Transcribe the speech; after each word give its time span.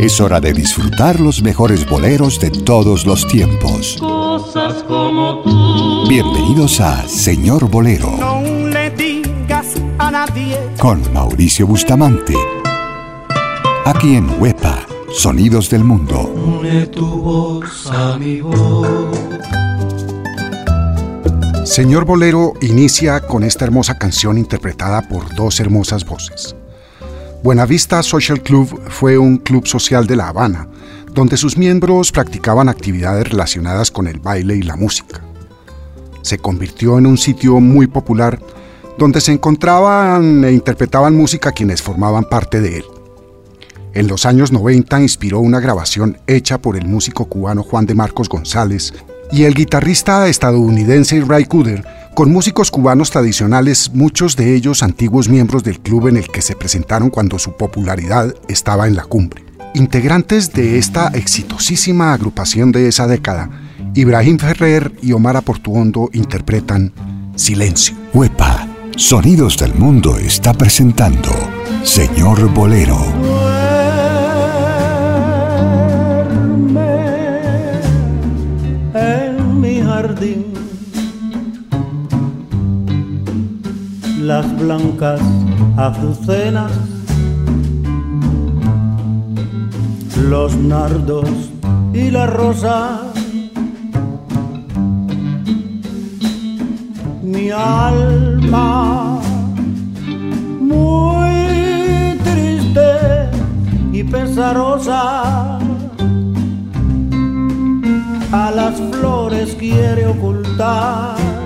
Es 0.00 0.20
hora 0.20 0.40
de 0.40 0.52
disfrutar 0.52 1.18
los 1.18 1.42
mejores 1.42 1.84
boleros 1.88 2.38
de 2.38 2.52
todos 2.52 3.04
los 3.04 3.26
tiempos. 3.26 3.96
Cosas 3.98 4.84
como 4.84 5.42
tú. 5.42 6.08
Bienvenidos 6.08 6.80
a 6.80 7.08
Señor 7.08 7.68
Bolero. 7.68 8.16
No 8.16 8.40
le 8.68 8.90
digas 8.90 9.74
a 9.98 10.12
nadie. 10.12 10.56
Con 10.78 11.02
Mauricio 11.12 11.66
Bustamante. 11.66 12.34
Aquí 13.84 14.14
en 14.14 14.40
Huepa, 14.40 14.86
Sonidos 15.12 15.68
del 15.68 15.82
Mundo. 15.82 16.32
Une 16.32 16.86
tu 16.86 17.04
voz 17.04 17.90
a 17.90 18.16
mi 18.18 18.40
voz. 18.40 18.86
Señor 21.64 22.04
Bolero 22.04 22.52
inicia 22.60 23.18
con 23.20 23.42
esta 23.42 23.64
hermosa 23.64 23.98
canción 23.98 24.38
interpretada 24.38 25.02
por 25.02 25.34
dos 25.34 25.58
hermosas 25.58 26.04
voces. 26.04 26.54
Buenavista 27.40 28.02
Social 28.02 28.42
Club 28.42 28.80
fue 28.88 29.16
un 29.16 29.38
club 29.38 29.64
social 29.64 30.08
de 30.08 30.16
La 30.16 30.28
Habana, 30.28 30.66
donde 31.14 31.36
sus 31.36 31.56
miembros 31.56 32.10
practicaban 32.10 32.68
actividades 32.68 33.28
relacionadas 33.28 33.92
con 33.92 34.08
el 34.08 34.18
baile 34.18 34.56
y 34.56 34.62
la 34.62 34.74
música. 34.74 35.22
Se 36.22 36.38
convirtió 36.38 36.98
en 36.98 37.06
un 37.06 37.16
sitio 37.16 37.60
muy 37.60 37.86
popular 37.86 38.40
donde 38.98 39.20
se 39.20 39.30
encontraban 39.30 40.44
e 40.44 40.50
interpretaban 40.50 41.16
música 41.16 41.52
quienes 41.52 41.80
formaban 41.80 42.24
parte 42.24 42.60
de 42.60 42.78
él. 42.78 42.84
En 43.94 44.08
los 44.08 44.26
años 44.26 44.50
90 44.50 45.00
inspiró 45.00 45.38
una 45.38 45.60
grabación 45.60 46.18
hecha 46.26 46.58
por 46.58 46.76
el 46.76 46.86
músico 46.86 47.26
cubano 47.26 47.62
Juan 47.62 47.86
de 47.86 47.94
Marcos 47.94 48.28
González 48.28 48.92
y 49.30 49.44
el 49.44 49.54
guitarrista 49.54 50.26
estadounidense 50.26 51.20
Ray 51.20 51.44
Cooder 51.44 51.84
con 52.18 52.32
músicos 52.32 52.72
cubanos 52.72 53.12
tradicionales, 53.12 53.92
muchos 53.94 54.34
de 54.34 54.56
ellos 54.56 54.82
antiguos 54.82 55.28
miembros 55.28 55.62
del 55.62 55.78
club 55.78 56.08
en 56.08 56.16
el 56.16 56.26
que 56.26 56.42
se 56.42 56.56
presentaron 56.56 57.10
cuando 57.10 57.38
su 57.38 57.52
popularidad 57.52 58.34
estaba 58.48 58.88
en 58.88 58.96
la 58.96 59.04
cumbre. 59.04 59.44
Integrantes 59.74 60.52
de 60.52 60.78
esta 60.78 61.12
exitosísima 61.14 62.12
agrupación 62.12 62.72
de 62.72 62.88
esa 62.88 63.06
década, 63.06 63.48
Ibrahim 63.94 64.36
Ferrer 64.36 64.90
y 65.00 65.12
Omar 65.12 65.36
Aportuondo 65.36 66.10
interpretan 66.12 66.92
Silencio. 67.36 67.94
Huepa, 68.12 68.66
Sonidos 68.96 69.56
del 69.56 69.76
Mundo 69.76 70.18
está 70.18 70.52
presentando 70.52 71.30
Señor 71.84 72.52
Bolero. 72.52 72.98
Las 84.28 84.46
blancas 84.58 85.22
azucenas, 85.78 86.70
los 90.28 90.54
nardos 90.54 91.30
y 91.94 92.10
la 92.10 92.26
rosa. 92.26 93.04
Mi 97.22 97.50
alma 97.50 99.18
muy 100.60 102.18
triste 102.22 103.30
y 103.94 104.04
pesarosa 104.04 105.58
a 108.30 108.50
las 108.50 108.74
flores 108.90 109.54
quiere 109.54 110.06
ocultar 110.06 111.37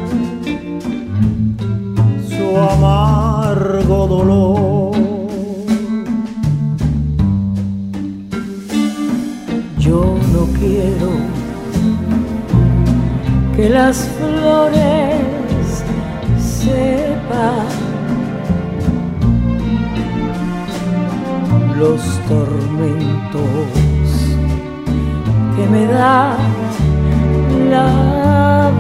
amargo 2.58 4.06
dolor. 4.06 4.92
Yo 9.78 10.16
no 10.32 10.46
quiero 10.58 11.10
que 13.56 13.68
las 13.68 14.08
flores 14.18 15.84
sepan 16.38 17.66
los 21.78 22.00
tormentos 22.28 23.42
que 25.56 25.66
me 25.66 25.84
da 25.86 26.36
la 27.70 28.70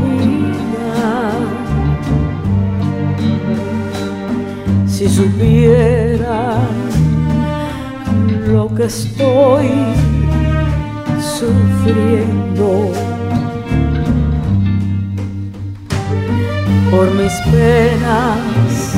Si 5.02 5.08
supieran 5.08 6.60
lo 8.46 8.72
que 8.72 8.84
estoy 8.84 9.68
sufriendo 11.20 12.92
por 16.88 17.10
mis 17.16 17.32
penas, 17.50 18.94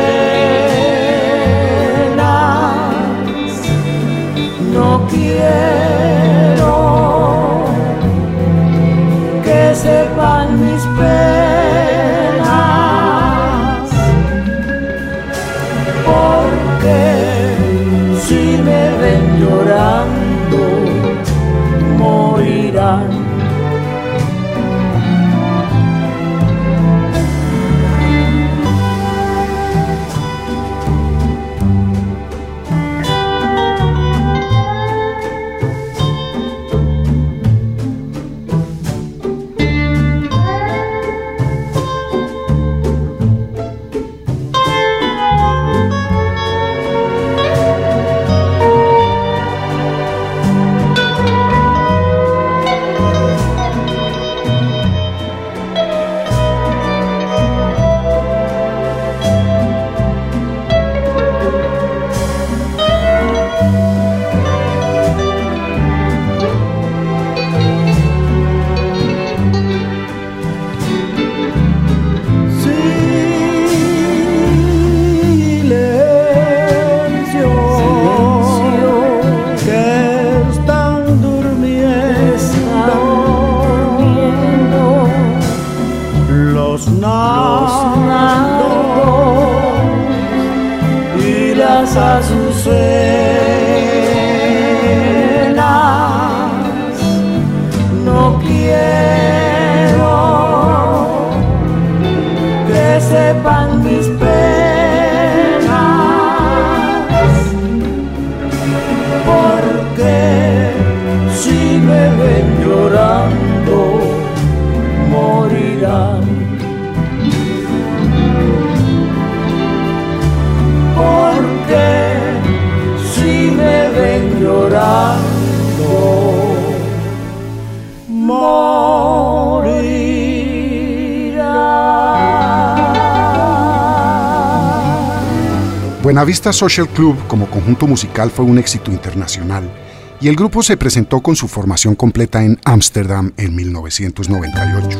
Buenavista 136.36 136.52
Social 136.52 136.88
Club 136.90 137.16
como 137.28 137.50
conjunto 137.50 137.86
musical 137.86 138.30
fue 138.30 138.44
un 138.44 138.58
éxito 138.58 138.90
internacional 138.90 139.72
y 140.20 140.28
el 140.28 140.36
grupo 140.36 140.62
se 140.62 140.76
presentó 140.76 141.22
con 141.22 141.34
su 141.34 141.48
formación 141.48 141.94
completa 141.94 142.44
en 142.44 142.60
Ámsterdam 142.62 143.32
en 143.38 143.56
1998. 143.56 144.98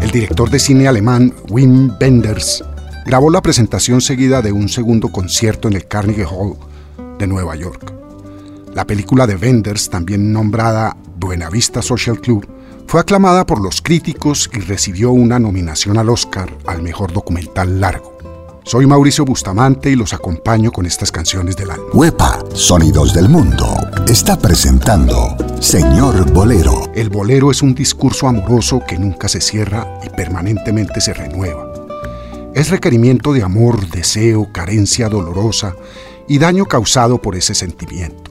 El 0.00 0.10
director 0.12 0.48
de 0.48 0.60
cine 0.60 0.86
alemán 0.86 1.34
Wim 1.50 1.90
Wenders 2.00 2.62
grabó 3.04 3.30
la 3.30 3.42
presentación 3.42 4.00
seguida 4.00 4.40
de 4.40 4.52
un 4.52 4.68
segundo 4.68 5.08
concierto 5.08 5.66
en 5.66 5.74
el 5.74 5.88
Carnegie 5.88 6.24
Hall 6.24 6.56
de 7.18 7.26
Nueva 7.26 7.56
York. 7.56 7.92
La 8.74 8.86
película 8.86 9.26
de 9.26 9.34
Wenders, 9.34 9.90
también 9.90 10.32
nombrada 10.32 10.96
Buenavista 11.16 11.82
Social 11.82 12.20
Club, 12.20 12.46
fue 12.86 13.00
aclamada 13.00 13.44
por 13.44 13.60
los 13.60 13.82
críticos 13.82 14.48
y 14.54 14.60
recibió 14.60 15.10
una 15.10 15.40
nominación 15.40 15.98
al 15.98 16.10
Oscar 16.10 16.56
al 16.64 16.80
mejor 16.80 17.12
documental 17.12 17.80
largo. 17.80 18.07
Soy 18.68 18.86
Mauricio 18.86 19.24
Bustamante 19.24 19.90
y 19.90 19.96
los 19.96 20.12
acompaño 20.12 20.70
con 20.70 20.84
estas 20.84 21.10
canciones 21.10 21.56
del 21.56 21.70
alma. 21.70 21.86
Huepa, 21.94 22.44
Sonidos 22.52 23.14
del 23.14 23.26
Mundo, 23.26 23.74
está 24.06 24.38
presentando 24.38 25.34
Señor 25.58 26.30
Bolero. 26.34 26.82
El 26.94 27.08
bolero 27.08 27.50
es 27.50 27.62
un 27.62 27.74
discurso 27.74 28.28
amoroso 28.28 28.82
que 28.86 28.98
nunca 28.98 29.26
se 29.26 29.40
cierra 29.40 29.98
y 30.04 30.10
permanentemente 30.10 31.00
se 31.00 31.14
renueva. 31.14 31.72
Es 32.54 32.68
requerimiento 32.68 33.32
de 33.32 33.42
amor, 33.42 33.88
deseo, 33.88 34.52
carencia 34.52 35.08
dolorosa 35.08 35.74
y 36.28 36.36
daño 36.38 36.66
causado 36.66 37.22
por 37.22 37.36
ese 37.36 37.54
sentimiento. 37.54 38.30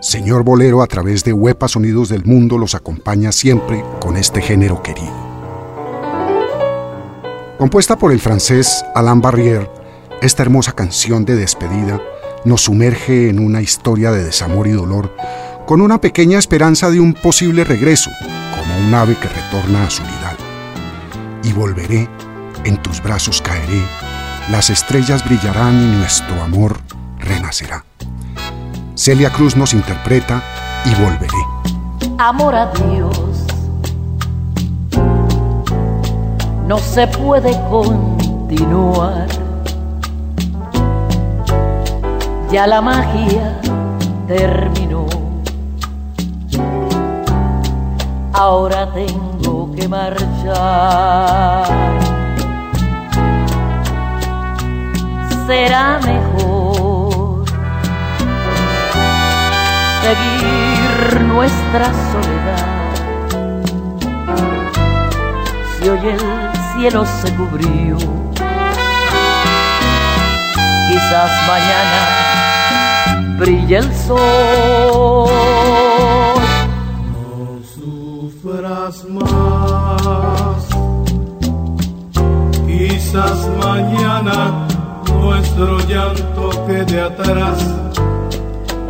Señor 0.00 0.44
Bolero 0.44 0.80
a 0.80 0.86
través 0.86 1.24
de 1.24 1.34
Huepa 1.34 1.68
Sonidos 1.68 2.08
del 2.08 2.24
Mundo 2.24 2.56
los 2.56 2.74
acompaña 2.74 3.32
siempre 3.32 3.84
con 4.00 4.16
este 4.16 4.40
género 4.40 4.82
querido. 4.82 5.23
Compuesta 7.64 7.96
por 7.96 8.12
el 8.12 8.20
francés 8.20 8.84
Alain 8.94 9.22
Barrière, 9.22 9.70
esta 10.20 10.42
hermosa 10.42 10.72
canción 10.72 11.24
de 11.24 11.34
despedida 11.34 11.98
nos 12.44 12.64
sumerge 12.64 13.30
en 13.30 13.38
una 13.38 13.62
historia 13.62 14.10
de 14.10 14.22
desamor 14.22 14.66
y 14.66 14.72
dolor, 14.72 15.16
con 15.64 15.80
una 15.80 15.98
pequeña 15.98 16.38
esperanza 16.38 16.90
de 16.90 17.00
un 17.00 17.14
posible 17.14 17.64
regreso, 17.64 18.10
como 18.54 18.86
un 18.86 18.92
ave 18.92 19.16
que 19.16 19.28
retorna 19.28 19.86
a 19.86 19.88
su 19.88 20.02
nidal. 20.02 20.36
Y 21.42 21.54
volveré, 21.54 22.06
en 22.64 22.82
tus 22.82 23.02
brazos 23.02 23.40
caeré, 23.40 23.80
las 24.50 24.68
estrellas 24.68 25.24
brillarán 25.24 25.72
y 25.80 25.96
nuestro 25.96 26.42
amor 26.42 26.76
renacerá. 27.18 27.86
Celia 28.94 29.32
Cruz 29.32 29.56
nos 29.56 29.72
interpreta 29.72 30.42
y 30.84 31.02
volveré. 31.02 32.12
Amor 32.18 32.56
a 32.56 32.70
Dios 32.72 33.23
no 36.66 36.78
se 36.78 37.06
puede 37.06 37.52
continuar. 37.68 39.26
Ya 42.50 42.66
la 42.66 42.80
magia 42.80 43.60
terminó. 44.26 45.06
Ahora 48.32 48.90
tengo 48.92 49.70
que 49.74 49.88
marchar. 49.88 50.24
Será 55.46 56.00
mejor 56.04 57.44
seguir 60.02 61.20
nuestra 61.22 61.86
soledad. 62.12 62.74
Si 65.78 65.88
el 65.88 66.53
cielo 66.74 67.04
se 67.04 67.34
cubrió. 67.36 67.96
Quizás 70.88 71.30
mañana 71.46 72.00
brille 73.38 73.78
el 73.78 73.94
sol. 73.94 75.28
No 77.12 77.60
sufras 77.74 79.04
más. 79.04 80.62
Quizás 82.66 83.38
mañana 83.62 84.36
nuestro 85.12 85.78
llanto 85.88 86.66
quede 86.66 87.00
atrás. 87.02 87.58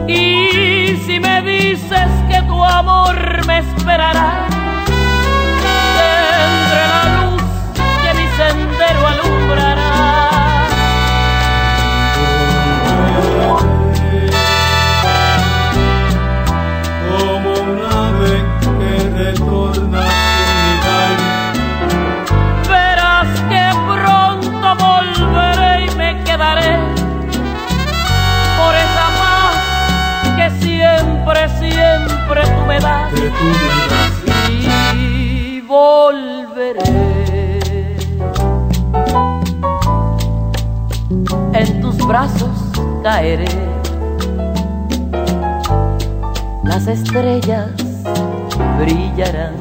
Y 0.07 0.97
si 1.07 1.19
me 1.21 1.41
dices 1.43 2.11
que 2.29 2.43
tu 2.43 2.63
amor 2.63 3.17
me 3.47 3.59
esperará, 3.61 4.47
tendré 5.97 6.83
la 6.93 7.03
luz 7.23 7.24
siempre, 30.61 31.49
siempre 31.59 32.43
tú 32.45 32.67
me 32.67 32.81
das. 32.81 33.13
Que 33.13 33.21
tú 33.21 33.45
me 33.45 33.89
das. 33.89 33.94
Brazos 42.07 42.51
caeré. 43.03 43.49
Las 46.63 46.87
estrellas 46.87 47.71
brillarán, 48.79 49.55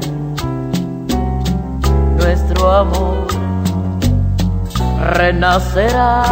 nuestro 2.18 2.70
amor 2.70 3.26
renacerá. 5.14 6.22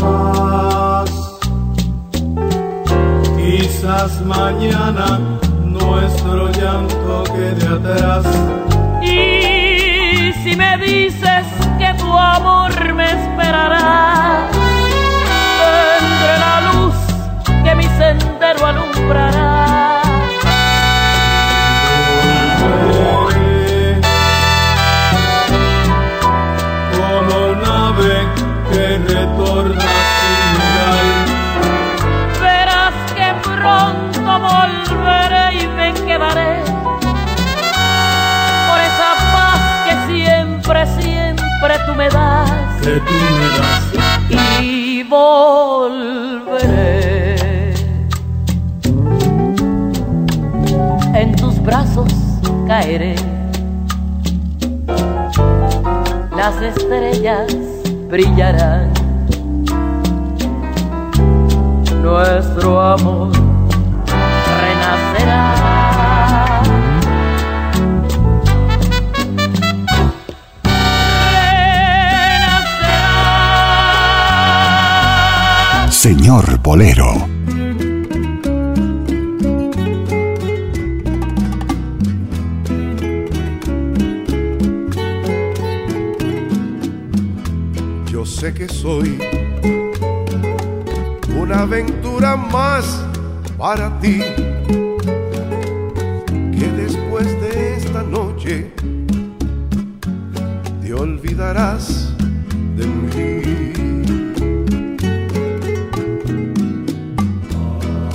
Más. 0.00 1.10
Quizás 3.36 4.20
mañana 4.22 5.18
nuestro 5.64 6.48
llanto 6.50 7.24
quede 7.24 7.66
atrás. 7.66 8.26
Y 9.02 10.32
si 10.42 10.56
me 10.56 10.76
dices 10.78 11.46
que 11.78 11.94
tu 11.98 12.12
amor 12.12 12.94
me 12.94 13.04
esperará, 13.04 14.48
tendré 15.98 16.38
la 16.38 16.60
luz 16.72 16.94
que 17.64 17.74
mi 17.74 17.84
sendero 17.84 18.66
alumbrará. 18.66 19.57
Las 56.48 56.62
estrellas 56.62 57.46
brillarán. 58.08 58.90
Nuestro 62.02 62.80
amor 62.80 63.32
renacerá. 64.58 65.52
renacerá. 72.40 73.12
Señor 75.90 76.58
Bolero. 76.62 77.17
Más 92.20 93.00
para 93.56 93.96
ti. 94.00 94.20
Que 96.52 96.66
después 96.76 97.40
de 97.40 97.76
esta 97.76 98.02
noche 98.02 98.72
te 100.82 100.92
olvidarás 100.92 102.12
de 102.76 102.86
mí. 102.86 103.72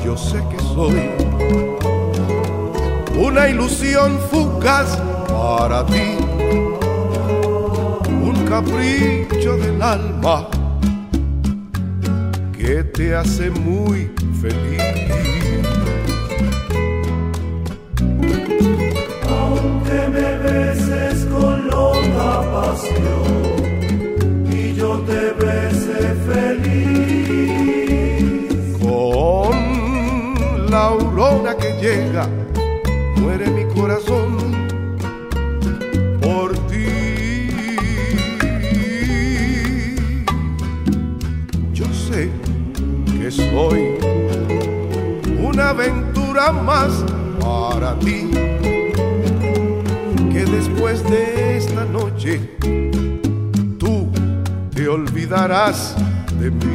Yo 0.03 0.17
sé 0.17 0.43
que 0.51 0.60
soy 0.60 1.10
una 3.17 3.48
ilusión 3.48 4.19
fugaz 4.29 4.98
para 5.29 5.86
ti, 5.86 6.17
un 8.10 8.45
capricho 8.50 9.55
del 9.57 9.81
alma 9.81 10.52
te 13.03 13.15
hace 13.15 13.50
muy 13.50 14.10
feliz. 14.41 14.81
Aunque 19.29 20.07
me 20.15 20.38
beses 20.48 21.25
con 21.25 21.67
loca 21.67 22.29
pasión 22.53 23.55
y 24.50 24.74
yo 24.75 24.91
te 25.10 25.22
bese 25.43 26.01
feliz. 26.29 26.98
Con 28.81 29.53
la 30.72 30.81
aurora 30.86 31.51
que 31.57 31.72
llega, 31.81 32.24
soy 43.53 43.98
una 45.39 45.69
aventura 45.69 46.51
más 46.51 47.05
para 47.39 47.98
ti. 48.00 48.31
Que 50.31 50.45
después 50.45 51.03
de 51.03 51.57
esta 51.57 51.86
noche 51.86 52.41
tú 53.77 54.12
te 54.74 54.88
olvidarás 54.88 55.95
de 56.39 56.50
mí. 56.50 56.72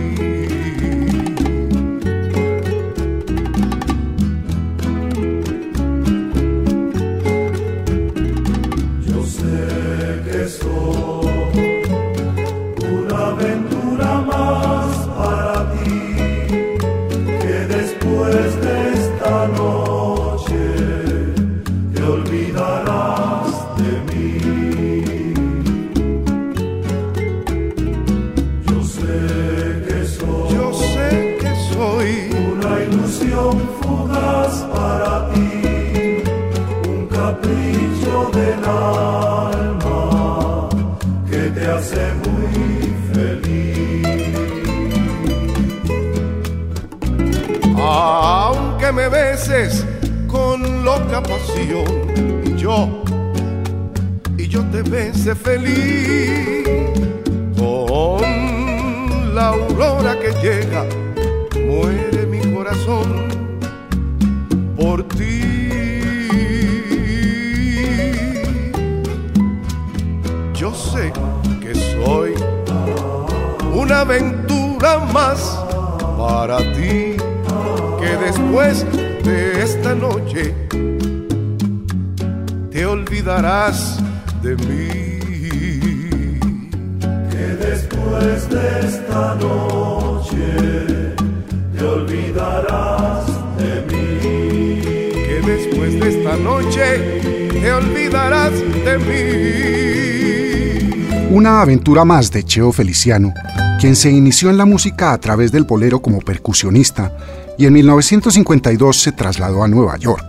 Aventura 101.68 102.06
más 102.06 102.30
de 102.30 102.44
Cheo 102.44 102.72
Feliciano, 102.72 103.34
quien 103.78 103.94
se 103.94 104.10
inició 104.10 104.48
en 104.48 104.56
la 104.56 104.64
música 104.64 105.12
a 105.12 105.20
través 105.20 105.52
del 105.52 105.64
bolero 105.64 106.00
como 106.00 106.20
percusionista 106.20 107.14
y 107.58 107.66
en 107.66 107.75
1952 107.75 108.98
se 108.98 109.12
trasladó 109.12 109.62
a 109.62 109.68
Nueva 109.68 109.98
York. 109.98 110.25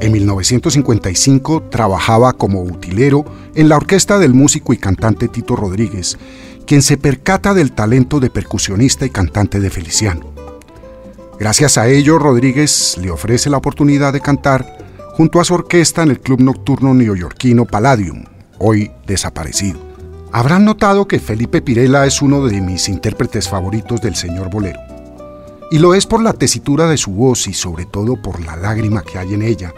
En 0.00 0.12
1955 0.12 1.64
trabajaba 1.64 2.32
como 2.32 2.62
utilero 2.62 3.26
en 3.54 3.68
la 3.68 3.76
orquesta 3.76 4.18
del 4.18 4.32
músico 4.32 4.72
y 4.72 4.78
cantante 4.78 5.28
Tito 5.28 5.56
Rodríguez, 5.56 6.16
quien 6.66 6.80
se 6.80 6.96
percata 6.96 7.52
del 7.52 7.72
talento 7.72 8.18
de 8.18 8.30
percusionista 8.30 9.04
y 9.04 9.10
cantante 9.10 9.60
de 9.60 9.68
Feliciano. 9.68 10.32
Gracias 11.38 11.76
a 11.76 11.86
ello, 11.86 12.18
Rodríguez 12.18 12.96
le 12.98 13.10
ofrece 13.10 13.50
la 13.50 13.58
oportunidad 13.58 14.14
de 14.14 14.22
cantar 14.22 14.78
junto 15.12 15.38
a 15.38 15.44
su 15.44 15.52
orquesta 15.52 16.02
en 16.02 16.12
el 16.12 16.20
club 16.20 16.40
nocturno 16.40 16.94
neoyorquino 16.94 17.66
Palladium, 17.66 18.24
hoy 18.58 18.90
desaparecido. 19.06 19.89
Habrán 20.32 20.64
notado 20.64 21.08
que 21.08 21.18
Felipe 21.18 21.60
Pirela 21.60 22.06
es 22.06 22.22
uno 22.22 22.46
de 22.46 22.60
mis 22.60 22.88
intérpretes 22.88 23.48
favoritos 23.48 24.00
del 24.00 24.14
señor 24.14 24.48
Bolero. 24.48 24.78
Y 25.72 25.78
lo 25.80 25.94
es 25.94 26.06
por 26.06 26.22
la 26.22 26.32
tesitura 26.32 26.86
de 26.86 26.96
su 26.96 27.10
voz 27.10 27.48
y 27.48 27.52
sobre 27.52 27.84
todo 27.84 28.14
por 28.14 28.40
la 28.40 28.54
lágrima 28.54 29.02
que 29.02 29.18
hay 29.18 29.34
en 29.34 29.42
ella, 29.42 29.72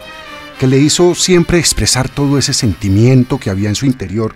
que 0.59 0.67
le 0.67 0.77
hizo 0.77 1.15
siempre 1.15 1.57
expresar 1.57 2.07
todo 2.07 2.37
ese 2.37 2.53
sentimiento 2.53 3.39
que 3.39 3.49
había 3.49 3.69
en 3.69 3.75
su 3.75 3.87
interior, 3.87 4.35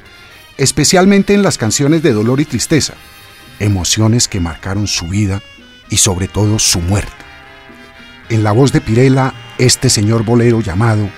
especialmente 0.58 1.36
en 1.36 1.44
las 1.44 1.60
canciones 1.60 2.02
de 2.02 2.14
dolor 2.14 2.42
y 2.42 2.46
tristeza, 2.46 2.96
emociones 3.60 4.28
que 4.28 4.40
marcaron 4.40 4.88
su 4.88 5.08
vida 5.08 5.44
y 5.92 5.98
sobre 5.98 6.28
todo 6.28 6.58
su 6.58 6.80
muerte. 6.80 7.12
En 8.30 8.44
la 8.44 8.54
voz 8.54 8.72
de 8.72 8.82
Pirela, 8.82 9.36
este 9.60 9.92
señor 9.92 10.26
bolero 10.26 10.62
llamado 10.62 11.10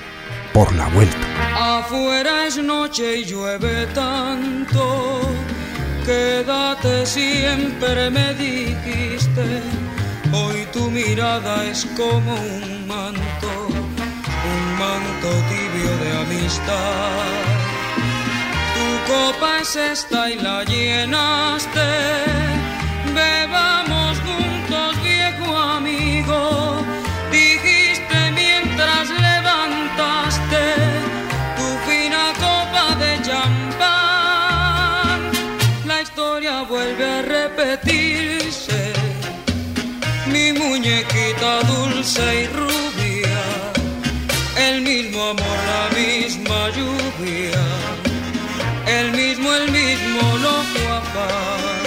Por 0.53 0.75
la 0.75 0.89
Vuelta. 0.89 1.27
Es 2.49 2.57
noche 2.57 3.17
y 3.19 3.25
llueve 3.25 3.85
tanto, 3.93 5.21
quédate 6.03 7.05
siempre 7.05 8.09
me 8.09 8.33
dijiste, 8.33 9.45
hoy 10.33 10.65
tu 10.73 10.89
mirada 10.89 11.63
es 11.65 11.85
como 11.95 12.33
un 12.33 12.87
manto, 12.87 13.51
un 14.53 14.63
manto 14.83 15.29
tibio 15.51 15.91
de 16.03 16.09
amistad. 16.23 17.29
Tu 18.75 18.87
copa 19.13 19.59
es 19.61 19.75
esta 19.75 20.31
y 20.31 20.35
la 20.39 20.63
llenaste, 20.63 21.89
bebamos 23.13 23.98
repetirse, 37.59 38.93
mi 40.27 40.53
muñequita 40.53 41.61
dulce 41.63 42.43
y 42.43 42.47
rubia, 42.47 43.41
el 44.67 44.81
mismo 44.81 45.21
amor, 45.31 45.57
la 45.73 45.85
misma 45.97 46.69
lluvia, 46.77 47.63
el 48.87 49.11
mismo, 49.11 49.53
el 49.53 49.71
mismo 49.71 50.21
loco 50.37 50.81
afán. 50.99 51.79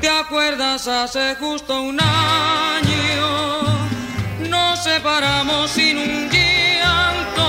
¿Te 0.00 0.08
acuerdas 0.08 0.88
hace 0.88 1.34
justo 1.34 1.82
un 1.82 2.00
año? 2.00 3.28
Nos 4.48 4.82
separamos 4.82 5.70
sin 5.70 5.98
un 5.98 6.30
llanto, 6.30 7.48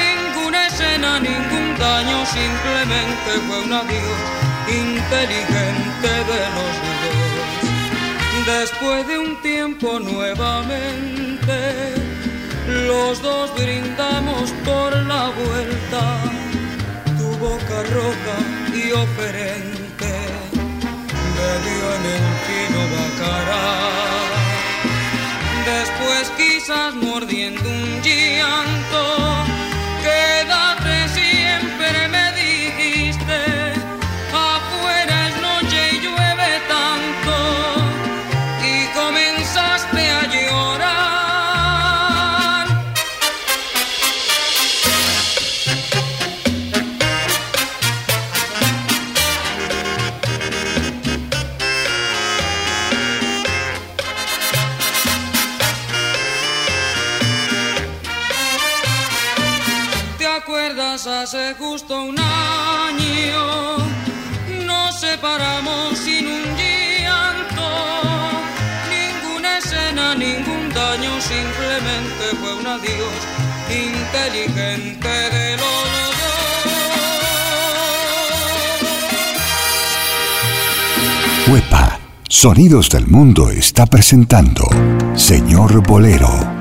ninguna 0.00 0.68
escena, 0.68 1.20
ningún 1.20 1.76
daño, 1.78 2.24
simplemente 2.24 3.30
fue 3.46 3.60
un 3.60 3.72
adiós 3.72 4.49
inteligente 5.10 6.08
de 6.30 6.42
los 6.56 6.72
dos. 6.82 7.18
Después 8.46 9.06
de 9.08 9.18
un 9.18 9.42
tiempo 9.42 9.98
nuevamente, 9.98 11.56
los 12.86 13.20
dos 13.20 13.52
brindamos 13.56 14.52
por 14.64 14.96
la 15.06 15.30
vuelta, 15.30 16.02
tu 17.18 17.28
boca 17.38 17.82
roja 17.92 18.36
y 18.72 18.92
oferente, 18.92 20.12
dio 21.64 21.86
en 21.96 22.04
el 22.16 22.26
fino 22.46 22.80
bacará. 22.94 23.66
Después 25.74 26.24
quizás 26.36 26.94
mordiendo 26.94 27.68
un 27.68 28.00
llanto, 28.02 29.02
quédate 30.02 30.39
hace 61.32 61.54
justo 61.60 61.94
un 62.02 62.18
año 62.18 63.76
nos 64.66 64.98
separamos 64.98 65.96
sin 65.96 66.26
un 66.26 66.42
llanto, 66.58 67.70
ninguna 68.90 69.58
escena, 69.58 70.16
ningún 70.16 70.68
daño, 70.74 71.20
simplemente 71.20 72.34
fue 72.40 72.54
un 72.56 72.66
adiós 72.66 73.28
inteligente 73.70 75.08
de 75.08 75.52
los 75.52 75.84
dos. 81.46 81.52
Huepa, 81.52 82.00
Sonidos 82.28 82.90
del 82.90 83.06
Mundo 83.06 83.50
está 83.50 83.86
presentando 83.86 84.68
Señor 85.14 85.80
Bolero 85.86 86.59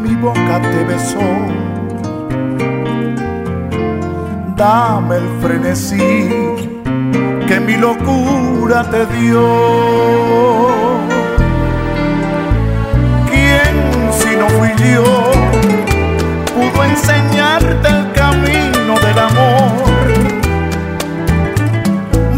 mi 0.00 0.14
boca 0.16 0.60
te 0.60 0.84
besó. 0.84 1.18
Dame 4.56 5.16
el 5.16 5.28
frenesí 5.40 6.28
que 7.46 7.60
mi 7.60 7.76
locura 7.76 8.84
te 8.90 9.06
dio. 9.16 9.46
¿Quién 13.30 13.74
si 14.18 14.36
no 14.36 14.48
fui 14.48 14.70
yo 14.92 15.04
pudo 16.54 16.84
enseñarte 16.84 17.88
el 17.88 18.12
camino 18.12 18.94
del 19.06 19.18
amor? 19.18 20.04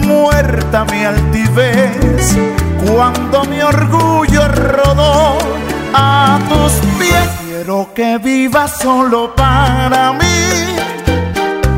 Muerta 0.06 0.84
mi 0.84 1.04
altivez 1.04 2.36
cuando 2.86 3.44
mi 3.44 3.60
orgullo 3.60 4.48
rodó 4.48 5.38
a 5.94 6.38
tus 6.48 6.72
pies. 6.98 7.41
Quiero 7.64 7.94
que 7.94 8.18
vivas 8.18 8.80
solo 8.80 9.32
para 9.36 10.12
mí 10.14 10.74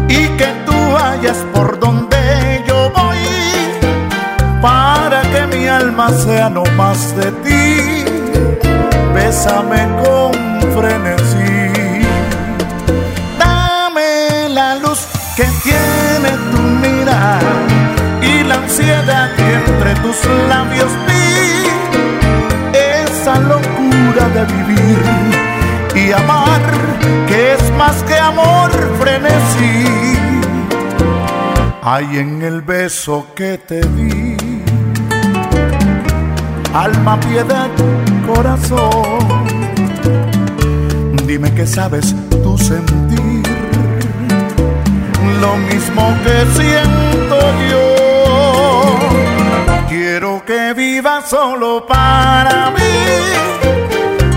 y 0.08 0.28
que 0.38 0.46
tú 0.64 0.72
vayas 0.94 1.36
por 1.52 1.78
donde 1.78 2.64
yo 2.66 2.90
voy, 2.96 3.18
para 4.62 5.20
que 5.20 5.46
mi 5.54 5.68
alma 5.68 6.08
sea 6.08 6.48
no 6.48 6.62
más 6.78 7.14
de 7.16 7.30
ti. 7.44 8.02
Bésame 9.12 9.86
con 10.02 10.32
frenesí, 10.72 12.06
dame 13.38 14.48
la 14.48 14.76
luz 14.76 15.00
que 15.36 15.44
tiene 15.64 16.30
tu 16.50 16.62
mirada 16.80 17.40
la 18.48 18.54
ansiedad 18.54 19.36
que 19.36 19.54
entre 19.54 19.94
tus 19.96 20.16
labios 20.48 20.92
vi, 21.06 21.64
esa 22.72 23.38
locura 23.38 24.28
de 24.34 24.44
vivir 24.52 25.23
amar, 26.14 26.60
que 27.26 27.54
es 27.54 27.70
más 27.72 28.02
que 28.04 28.16
amor, 28.16 28.70
frenesí. 29.00 30.16
Hay 31.82 32.18
en 32.18 32.42
el 32.42 32.62
beso 32.62 33.26
que 33.34 33.58
te 33.58 33.80
di, 33.80 34.36
alma, 36.72 37.20
piedad, 37.20 37.68
corazón, 38.26 39.44
dime 41.26 41.52
que 41.54 41.66
sabes 41.66 42.14
tú 42.42 42.56
sentir. 42.56 43.42
Lo 45.40 45.56
mismo 45.56 46.14
que 46.24 46.46
siento 46.58 47.38
yo. 47.70 47.84
Quiero 49.88 50.42
que 50.44 50.72
vivas 50.74 51.28
solo 51.28 51.86
para 51.86 52.70
mí 52.70 52.94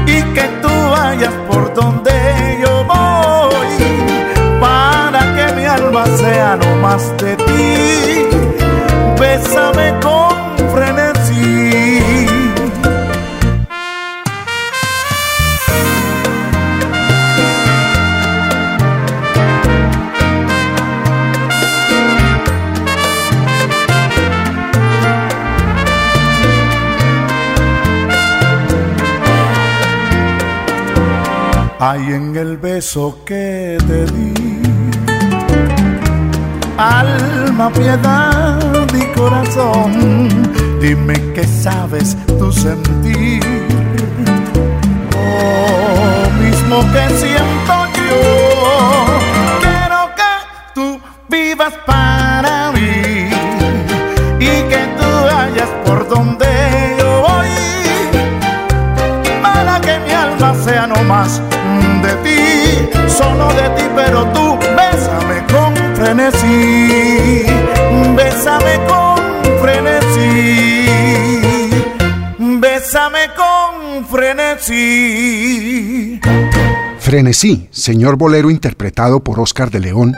y 0.06 0.22
que 0.34 0.44
tú 0.62 0.77
vayas 0.98 1.34
por 1.50 1.74
donde 1.74 2.12
yo 2.62 2.84
voy 2.86 3.78
para 4.60 5.20
que 5.36 5.54
mi 5.56 5.66
alma 5.66 6.06
sea 6.18 6.56
no 6.56 6.76
más 6.78 7.16
de 7.18 7.36
ti. 7.36 8.28
Bésame 9.20 9.88
con 10.02 10.37
hay 31.90 32.12
en 32.12 32.36
el 32.36 32.58
beso 32.58 33.20
que 33.26 33.78
te 33.88 34.06
di. 34.12 34.34
Alma, 36.78 37.72
piedad 37.72 38.88
y 38.94 39.06
corazón, 39.18 40.28
dime 40.82 41.16
qué 41.34 41.46
sabes 41.46 42.18
tú 42.40 42.52
sentir. 42.52 43.42
Oh, 45.16 46.30
mismo 46.42 46.78
que 46.92 47.04
siento 47.22 47.76
yo, 47.98 48.20
quiero 49.62 50.00
que 50.20 50.34
tú 50.76 51.00
vivas 51.30 51.74
para 51.86 52.17
solo 63.08 63.48
de 63.54 63.70
ti, 63.76 63.84
pero 63.96 64.26
tú 64.34 64.58
bésame 64.76 65.46
con 65.52 65.76
frenesí, 65.96 67.44
bésame 68.16 68.80
con 68.88 69.18
frenesí, 69.62 70.88
bésame 72.60 73.30
con 73.36 74.06
frenesí. 74.06 76.20
Frenesí, 77.00 77.68
señor 77.72 78.18
bolero 78.18 78.52
interpretado 78.52 79.24
por 79.24 79.40
Oscar 79.40 79.72
de 79.72 79.80
León 79.80 80.14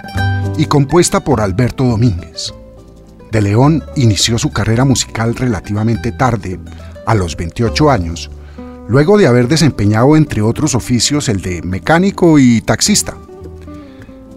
y 0.58 0.66
compuesta 0.66 1.20
por 1.20 1.40
Alberto 1.40 1.84
Domínguez. 1.84 2.52
De 3.32 3.42
León 3.42 3.84
inició 3.96 4.40
su 4.40 4.52
carrera 4.52 4.86
musical 4.86 5.36
relativamente 5.36 6.12
tarde, 6.12 6.60
a 7.06 7.14
los 7.14 7.38
28 7.38 7.92
años, 7.92 8.32
luego 8.90 9.20
de 9.20 9.28
haber 9.28 9.48
desempeñado 9.48 10.18
entre 10.18 10.42
otros 10.42 10.74
oficios 10.74 11.30
el 11.30 11.42
de 11.42 11.62
mecánico 11.62 12.40
y 12.40 12.60
taxista. 12.60 13.16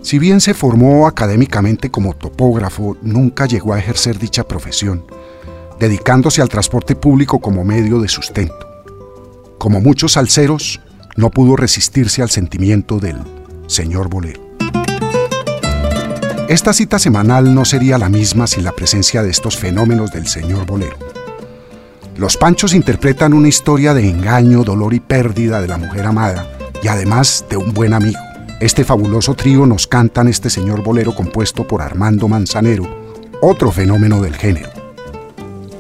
Si 0.02 0.18
bien 0.18 0.42
se 0.42 0.52
formó 0.52 1.06
académicamente 1.06 1.90
como 1.90 2.14
topógrafo, 2.14 2.98
nunca 3.00 3.46
llegó 3.46 3.72
a 3.72 3.78
ejercer 3.78 4.18
dicha 4.18 4.46
profesión, 4.46 5.04
dedicándose 5.80 6.42
al 6.42 6.50
transporte 6.50 6.94
público 6.94 7.40
como 7.40 7.64
medio 7.64 7.98
de 8.00 8.08
sustento. 8.08 8.68
Como 9.56 9.80
muchos 9.80 10.12
salseros, 10.12 10.80
no 11.16 11.30
pudo 11.30 11.56
resistirse 11.56 12.20
al 12.20 12.28
sentimiento 12.28 12.98
del 12.98 13.16
señor 13.68 14.10
bolero. 14.10 14.42
Esta 16.48 16.74
cita 16.74 16.98
semanal 16.98 17.54
no 17.54 17.64
sería 17.64 17.96
la 17.96 18.10
misma 18.10 18.46
sin 18.46 18.64
la 18.64 18.72
presencia 18.72 19.22
de 19.22 19.30
estos 19.30 19.56
fenómenos 19.56 20.12
del 20.12 20.26
señor 20.26 20.66
Bolero. 20.66 21.21
Los 22.16 22.37
Panchos 22.37 22.75
interpretan 22.75 23.33
una 23.33 23.48
historia 23.48 23.94
de 23.94 24.09
engaño, 24.09 24.64
dolor 24.64 24.92
y 24.92 25.01
pérdida 25.01 25.62
de 25.62 25.68
la 25.68 25.79
mujer 25.79 26.05
amada 26.05 26.46
y 26.83 26.88
además 26.88 27.46
de 27.48 27.57
un 27.57 27.72
buen 27.72 27.94
amigo. 27.94 28.18
Este 28.61 28.85
fabuloso 28.85 29.35
trío 29.35 29.64
nos 29.66 29.87
cantan 29.87 30.29
este 30.29 30.51
señor 30.51 30.83
bolero 30.83 31.14
compuesto 31.14 31.66
por 31.66 31.81
Armando 31.81 32.29
Manzanero, 32.29 32.85
otro 33.40 33.72
fenómeno 33.72 34.20
del 34.20 34.37
género. 34.37 34.68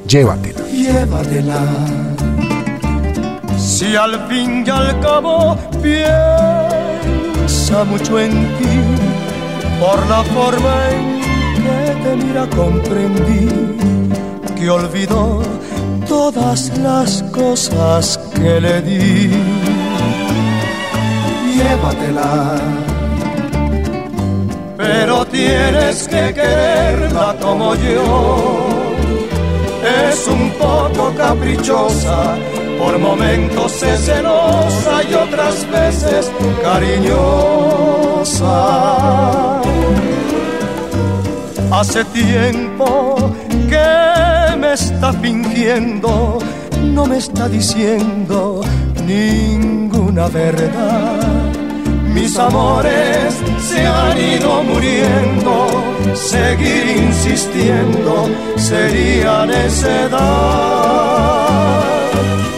Llévatela. 0.08 0.66
Llévatela. 0.68 1.60
Si 3.58 3.94
al 3.94 4.26
fin 4.28 4.64
y 4.66 4.70
al 4.70 4.98
cabo 5.00 5.56
piensa 5.82 6.24
mucho 7.84 8.18
en 8.18 8.32
ti, 8.32 8.80
por 9.78 10.04
la 10.08 10.24
forma 10.24 10.90
en 10.90 11.20
que 11.62 11.94
te 12.02 12.16
mira 12.16 12.48
comprendí 12.48 13.48
que 14.56 14.70
olvidó 14.70 15.42
todas 16.12 16.60
las 16.78 17.10
cosas 17.40 18.18
que 18.34 18.60
le 18.60 18.82
di. 18.82 19.30
Llévatela. 21.56 22.34
Pero 24.76 25.14
tienes 25.38 25.96
que 26.12 26.24
quererla 26.38 27.28
como 27.40 27.74
yo. 27.86 28.04
Es 30.06 30.18
un 30.36 30.44
poco 30.64 31.02
caprichosa, 31.16 32.20
por 32.80 32.94
momentos 32.98 33.82
es 33.82 34.00
celosa 34.08 34.94
y 35.08 35.14
otras 35.14 35.56
veces 35.78 36.30
cariñosa. 36.66 38.58
Hace 41.78 42.04
tiempo 42.04 43.32
que 43.70 44.21
está 44.72 45.12
fingiendo, 45.12 46.38
no 46.94 47.06
me 47.06 47.18
está 47.18 47.48
diciendo 47.48 48.62
ninguna 49.06 50.28
verdad. 50.28 51.20
Mis 52.14 52.38
amores 52.38 53.34
se 53.68 53.86
han 53.86 54.18
ido 54.18 54.62
muriendo, 54.62 55.66
seguir 56.14 56.96
insistiendo 57.04 58.28
sería 58.56 59.46
necedad. 59.46 60.20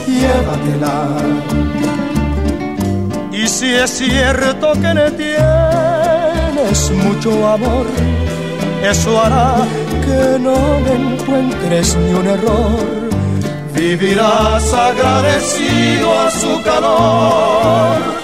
Llévatela. 0.07 1.17
Y 3.33 3.47
si 3.49 3.75
es 3.75 3.91
cierto 3.91 4.73
que 4.75 4.95
le 4.95 5.11
tienes 5.13 6.91
mucho 6.91 7.49
amor, 7.49 7.87
eso 8.83 9.21
hará 9.21 9.67
que 10.07 10.39
no 10.39 10.81
le 10.85 10.95
encuentres 10.95 11.97
ni 11.97 12.15
un 12.15 12.27
error. 12.27 13.05
Vivirás 13.75 14.73
agradecido 14.73 16.19
a 16.21 16.31
su 16.31 16.63
calor. 16.63 18.15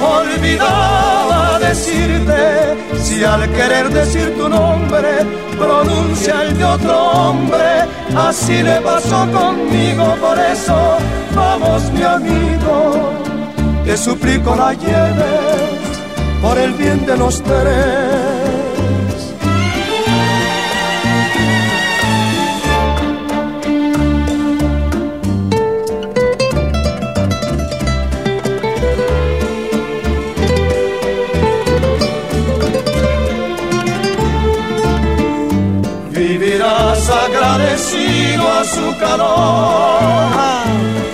Olvidaba 0.00 1.58
decirte, 1.58 2.76
si 3.02 3.24
al 3.24 3.48
querer 3.50 3.90
decir 3.90 4.34
tu 4.36 4.48
nombre 4.48 5.08
pronuncia 5.58 6.42
el 6.42 6.56
de 6.56 6.64
otro 6.64 6.96
hombre, 7.10 7.84
así 8.16 8.62
le 8.62 8.80
pasó 8.80 9.26
conmigo, 9.30 10.14
por 10.20 10.38
eso 10.38 10.98
vamos 11.34 11.82
mi 11.92 12.02
amigo, 12.02 13.12
te 13.84 13.96
suplico 13.96 14.54
la 14.54 14.72
lleves 14.72 15.68
por 16.40 16.56
el 16.56 16.72
bien 16.74 17.04
de 17.04 17.16
los 17.16 17.42
tres. 17.42 18.27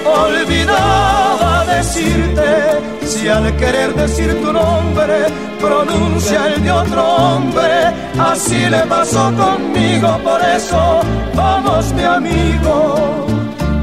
Olvidaba 0.07 1.65
decirte, 1.67 2.81
si 3.07 3.29
al 3.29 3.55
querer 3.57 3.95
decir 3.95 4.41
tu 4.43 4.53
nombre 4.53 5.27
pronuncia 5.61 6.55
el 6.55 6.63
de 6.63 6.71
otro 6.71 7.05
hombre, 7.05 7.93
así 8.19 8.69
le 8.71 8.81
pasó 8.87 9.33
conmigo, 9.35 10.19
por 10.23 10.41
eso 10.43 11.01
vamos 11.35 11.93
mi 11.95 12.05
amigo, 12.05 13.27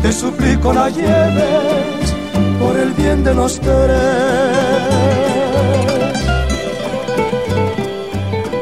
te 0.02 0.12
suplico 0.12 0.74
la 0.74 0.90
lleves 0.90 2.14
por 2.60 2.78
el 2.78 2.92
bien 2.94 3.24
de 3.24 3.34
los 3.34 3.60
tres. 3.60 5.22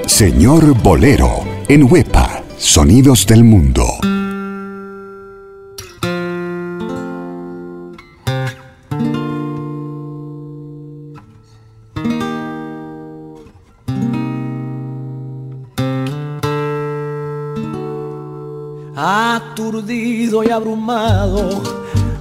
Señor 0.06 0.74
Bolero, 0.82 1.46
en 1.70 1.90
Huepa, 1.90 2.44
Sonidos 2.58 3.26
del 3.26 3.44
Mundo. 3.46 4.09
Abrumado 20.60 21.64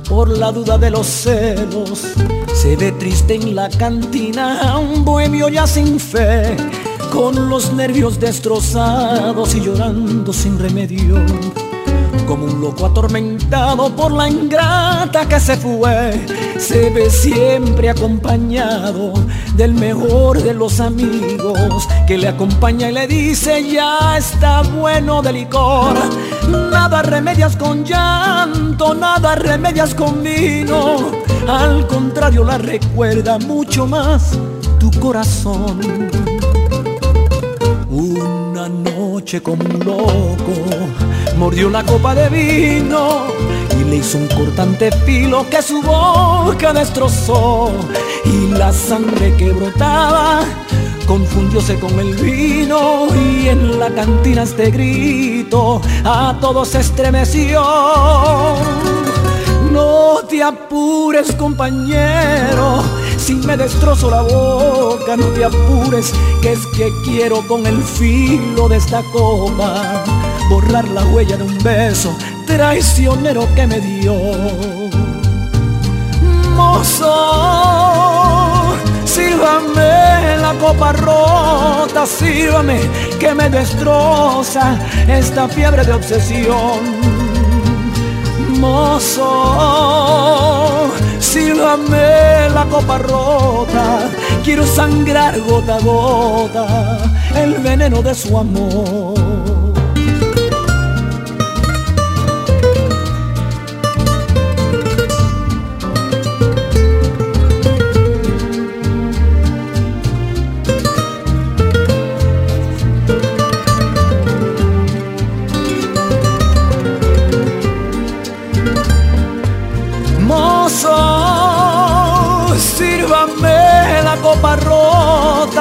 por 0.09 0.29
la 0.29 0.53
duda 0.53 0.79
de 0.79 0.91
los 0.91 1.07
celos, 1.07 2.15
se 2.55 2.77
ve 2.77 2.93
triste 2.93 3.35
en 3.35 3.57
la 3.57 3.69
cantina 3.69 4.79
un 4.79 5.05
bohemio 5.05 5.49
ya 5.49 5.67
sin 5.67 5.99
fe, 5.99 6.57
con 7.13 7.51
los 7.51 7.73
nervios 7.73 8.21
destrozados 8.21 9.55
y 9.57 9.61
llorando 9.61 10.33
sin 10.33 10.57
remedio, 10.57 11.17
como 12.27 12.45
un 12.45 12.61
loco 12.61 12.87
atormentado 12.87 13.95
por 13.97 14.13
la 14.13 14.29
ingrata 14.29 15.29
que 15.29 15.41
se 15.41 15.57
fue, 15.57 16.25
se 16.59 16.91
ve 16.91 17.11
siempre 17.11 17.91
acompañado 17.91 19.15
del 19.59 19.75
mejor 19.75 20.41
de 20.41 20.55
los 20.55 20.79
amigos, 20.79 21.89
que 22.07 22.17
le 22.17 22.29
acompaña 22.29 22.91
y 22.91 22.93
le 22.93 23.09
dice 23.09 23.69
ya 23.69 24.17
está 24.17 24.63
bueno 24.63 25.21
de 25.21 25.33
licor, 25.33 25.97
nada 26.49 27.03
remedias 27.03 27.57
con 27.57 27.85
llanto, 27.85 28.95
nada 28.95 29.35
remedias 29.35 29.95
con 29.97 30.23
vino, 30.23 31.11
al 31.49 31.89
contrario 31.89 32.45
la 32.45 32.57
recuerda 32.57 33.39
mucho 33.41 33.85
más 33.85 34.39
tu 34.79 34.93
corazón. 34.93 35.81
Una 37.91 38.69
noche 38.69 39.43
como 39.43 39.65
un 39.65 39.79
loco 39.81 40.55
mordió 41.39 41.71
la 41.71 41.85
copa 41.85 42.15
de 42.17 42.29
vino 42.29 43.29
y 43.79 43.85
le 43.85 43.97
hizo 43.97 44.19
un 44.19 44.27
cortante 44.27 44.91
filo 45.07 45.49
que 45.49 45.63
su 45.63 45.81
boca 45.81 46.73
destrozó 46.73 47.71
y 48.25 48.49
la 48.59 48.73
sangre 48.73 49.33
que 49.37 49.53
brotaba 49.53 50.41
confundióse 51.07 51.79
con 51.79 51.97
el 52.01 52.15
vino 52.17 53.07
y 53.15 53.49
en 53.49 53.79
la 53.79 53.89
cantina 53.91 54.43
este 54.43 54.71
grito 54.73 55.81
a 56.05 56.37
todos 56.41 56.75
estremeció. 56.75 57.63
No 59.71 60.21
te 60.29 60.43
apures 60.43 61.33
compañero, 61.37 62.83
si 63.17 63.35
me 63.35 63.57
destrozo 63.57 64.11
la 64.11 64.23
boca, 64.23 65.17
no 65.17 65.27
te 65.27 65.45
apures, 65.45 66.13
que 66.43 66.53
es 66.53 66.67
que 66.77 66.91
quiero 67.05 67.47
con 67.47 67.65
el 67.67 67.81
filo 67.83 68.69
de 68.69 68.77
esta 68.77 69.03
copa 69.13 70.05
borrar 70.49 70.89
la 70.89 71.05
huella 71.07 71.37
de 71.37 71.45
un 71.45 71.59
beso 71.59 72.17
traicionero 72.47 73.47
que 73.55 73.67
me 73.67 73.81
dio. 73.81 74.15
Mozo, 76.57 77.15
sírvame 79.05 80.37
la 80.41 80.55
copa 80.61 80.93
rota, 80.93 82.07
sírvame 82.07 82.81
que 83.21 83.35
me 83.35 83.49
destroza 83.49 84.77
esta 85.07 85.49
fiebre 85.49 85.85
de 85.85 85.93
obsesión. 85.93 86.99
Mozo, 88.59 89.31
sírvame 91.21 92.49
la 92.53 92.65
copa 92.69 92.99
rota, 92.99 94.09
quiero 94.43 94.67
sangrar 94.67 95.39
gota 95.41 95.77
a 95.77 95.81
gota 95.81 96.99
el 97.37 97.55
veneno 97.55 98.03
de 98.03 98.15
su 98.15 98.37
amor. 98.37 99.58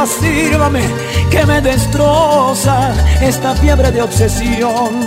Sírvame, 0.07 0.83
que 1.29 1.45
me 1.45 1.61
destroza 1.61 2.93
esta 3.21 3.53
fiebre 3.55 3.91
de 3.91 4.01
obsesión. 4.01 5.05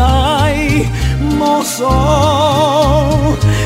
Ay, 0.00 0.90
mozo, 1.38 1.88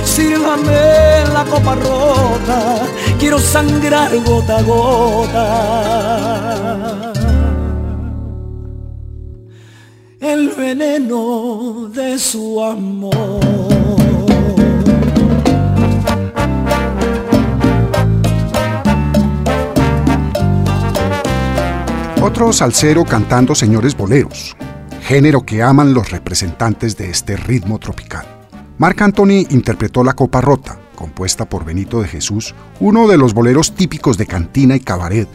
sírvame 0.04 1.24
la 1.32 1.44
copa 1.44 1.74
rota, 1.74 2.82
quiero 3.18 3.38
sangrar 3.38 4.10
gota 4.24 4.58
a 4.58 4.62
gota. 4.62 5.92
El 10.20 10.50
veneno 10.50 11.88
de 11.92 12.18
su 12.18 12.62
amor. 12.62 13.71
Otro 22.32 22.50
salsero 22.50 23.04
cantando 23.04 23.54
señores 23.54 23.94
boleros, 23.94 24.56
género 25.02 25.44
que 25.44 25.62
aman 25.62 25.92
los 25.92 26.10
representantes 26.10 26.96
de 26.96 27.10
este 27.10 27.36
ritmo 27.36 27.78
tropical. 27.78 28.24
Marc 28.78 29.02
Anthony 29.02 29.44
interpretó 29.50 30.02
La 30.02 30.14
Copa 30.14 30.40
Rota, 30.40 30.78
compuesta 30.94 31.46
por 31.46 31.66
Benito 31.66 32.00
de 32.00 32.08
Jesús, 32.08 32.54
uno 32.80 33.06
de 33.06 33.18
los 33.18 33.34
boleros 33.34 33.74
típicos 33.74 34.16
de 34.16 34.24
cantina 34.24 34.74
y 34.74 34.80
cabaret, 34.80 35.28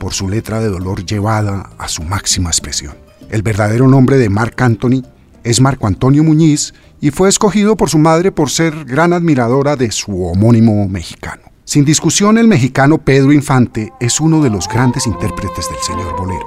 por 0.00 0.14
su 0.14 0.28
letra 0.28 0.58
de 0.58 0.68
dolor 0.68 1.06
llevada 1.06 1.70
a 1.78 1.86
su 1.86 2.02
máxima 2.02 2.50
expresión. 2.50 2.96
El 3.30 3.42
verdadero 3.42 3.86
nombre 3.86 4.18
de 4.18 4.28
Marc 4.28 4.60
Anthony 4.62 5.04
es 5.44 5.60
Marco 5.60 5.86
Antonio 5.86 6.24
Muñiz 6.24 6.74
y 7.00 7.12
fue 7.12 7.28
escogido 7.28 7.76
por 7.76 7.88
su 7.88 7.98
madre 7.98 8.32
por 8.32 8.50
ser 8.50 8.84
gran 8.84 9.12
admiradora 9.12 9.76
de 9.76 9.92
su 9.92 10.24
homónimo 10.26 10.88
mexicano. 10.88 11.51
Sin 11.64 11.84
discusión, 11.84 12.38
el 12.38 12.48
mexicano 12.48 12.98
Pedro 12.98 13.32
Infante 13.32 13.92
es 14.00 14.20
uno 14.20 14.42
de 14.42 14.50
los 14.50 14.68
grandes 14.68 15.06
intérpretes 15.06 15.68
del 15.70 15.78
señor 15.78 16.16
bolero. 16.18 16.44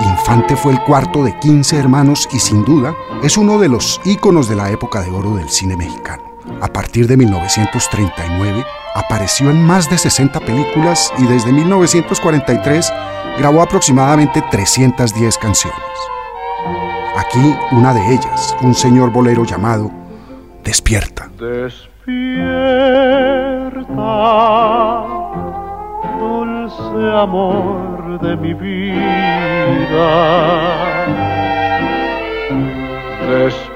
Infante 0.00 0.56
fue 0.56 0.72
el 0.72 0.80
cuarto 0.80 1.22
de 1.22 1.38
15 1.38 1.76
hermanos 1.76 2.26
y 2.32 2.38
sin 2.38 2.64
duda 2.64 2.96
es 3.22 3.36
uno 3.36 3.58
de 3.58 3.68
los 3.68 4.00
íconos 4.06 4.48
de 4.48 4.56
la 4.56 4.70
época 4.70 5.02
de 5.02 5.10
oro 5.10 5.36
del 5.36 5.50
cine 5.50 5.76
mexicano. 5.76 6.22
A 6.62 6.68
partir 6.68 7.06
de 7.06 7.16
1939 7.18 8.64
apareció 8.94 9.50
en 9.50 9.62
más 9.62 9.90
de 9.90 9.98
60 9.98 10.40
películas 10.40 11.12
y 11.18 11.26
desde 11.26 11.52
1943 11.52 12.90
grabó 13.38 13.60
aproximadamente 13.60 14.42
310 14.50 15.38
canciones. 15.38 15.80
Aquí 17.18 17.54
una 17.70 17.92
de 17.92 18.14
ellas, 18.14 18.56
un 18.62 18.74
señor 18.74 19.12
bolero 19.12 19.44
llamado 19.44 19.90
Despierta. 20.64 21.30
Despierta, 21.38 21.93
dulce 26.18 27.02
amor 27.16 28.20
de 28.20 28.36
mi 28.36 28.52
vida. 28.52 30.10
Despierta, 33.26 33.72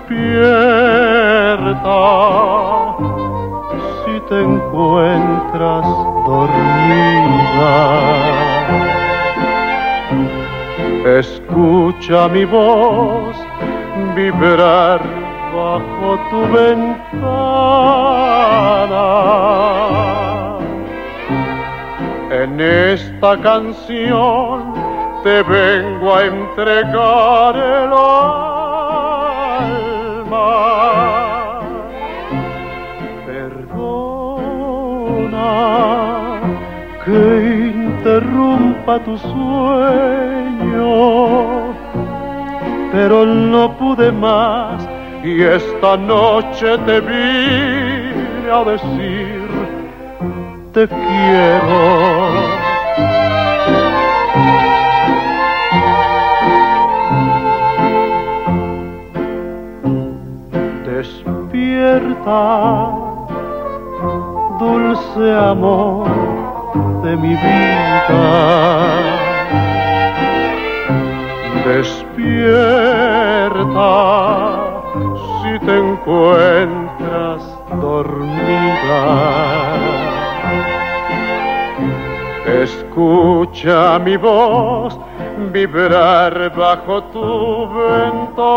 si 4.04 4.20
te 4.28 4.42
encuentras 4.42 5.86
dormida. 6.26 7.76
Escucha 11.18 12.28
mi 12.28 12.44
voz 12.44 13.34
vibrar 14.14 15.27
bajo 15.54 16.18
tu 16.30 16.40
ventana. 16.52 17.38
En 22.30 22.60
esta 22.60 23.36
canción 23.38 24.74
te 25.22 25.42
vengo 25.42 26.14
a 26.14 26.24
entregar 26.26 27.56
el 27.56 27.92
alma. 27.92 28.28
Perdona 33.26 34.28
que 37.04 37.72
interrumpa 37.74 38.98
tu 39.00 39.16
sueño, 39.18 40.88
pero 42.92 43.24
no 43.24 43.72
pude 43.78 44.12
más 44.12 44.97
y 45.24 45.42
esta 45.42 45.96
noche 45.96 46.78
te 46.78 47.00
vine 47.00 48.50
a 48.50 48.64
decir 48.64 49.48
te 50.72 50.86
quiero. 50.86 52.58
Despierta, 60.86 62.42
dulce 64.60 65.34
amor 65.34 66.08
de 67.02 67.16
mi 67.16 67.34
vida. 67.34 68.24
Despierta 71.66 72.98
encuentras 76.08 77.42
dormida. 77.80 79.02
Escucha 82.62 83.98
mi 83.98 84.16
voz 84.16 84.98
vibrar 85.52 86.50
bajo 86.56 87.02
tu 87.04 87.68
ventana. 87.74 88.48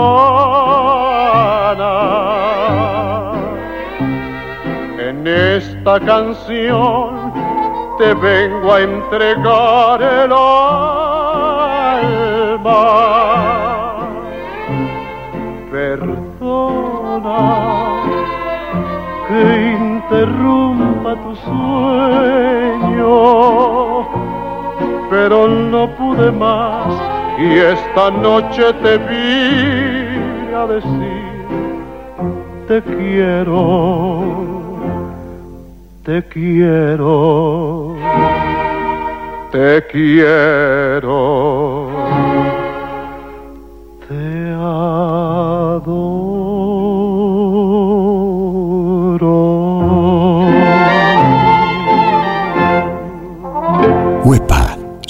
En 4.98 5.28
esta 5.28 6.00
canción 6.00 7.34
te 7.98 8.14
vengo 8.14 8.74
a 8.74 8.82
entregar 8.82 10.02
el 10.02 10.32
alma. 12.62 13.21
Que 19.32 19.44
interrumpa 19.80 21.12
tu 21.24 21.32
sueño, 21.48 23.08
pero 25.10 25.48
no 25.48 25.88
pude 25.96 26.32
más 26.32 26.94
y 27.40 27.48
esta 27.58 28.12
noche 28.12 28.74
te 28.84 28.98
vine 28.98 30.54
a 30.54 30.68
decir 30.68 31.32
te 32.68 32.82
quiero 32.82 34.52
te 36.04 36.24
quiero, 36.24 37.96
te 39.52 39.86
quiero, 39.92 41.12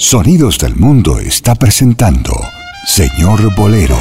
Sonidos 0.04 0.58
del 0.58 0.74
Mundo 0.74 1.20
está 1.20 1.54
presentando 1.54 2.32
Señor 2.84 3.54
Bolero. 3.54 3.96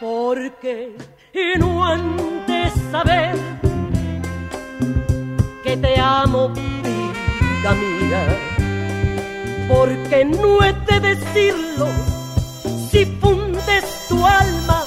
Porque 0.00 0.96
y 1.34 1.58
no 1.58 1.84
saber 2.90 3.36
que 5.62 5.76
te 5.76 6.00
amo, 6.00 6.48
vida 6.48 7.74
mía. 7.74 8.51
Porque 9.72 10.24
no 10.24 10.62
he 10.62 10.72
de 10.72 11.00
decirlo 11.00 11.88
si 12.90 13.06
fundes 13.20 13.84
tu 14.08 14.24
alma 14.24 14.84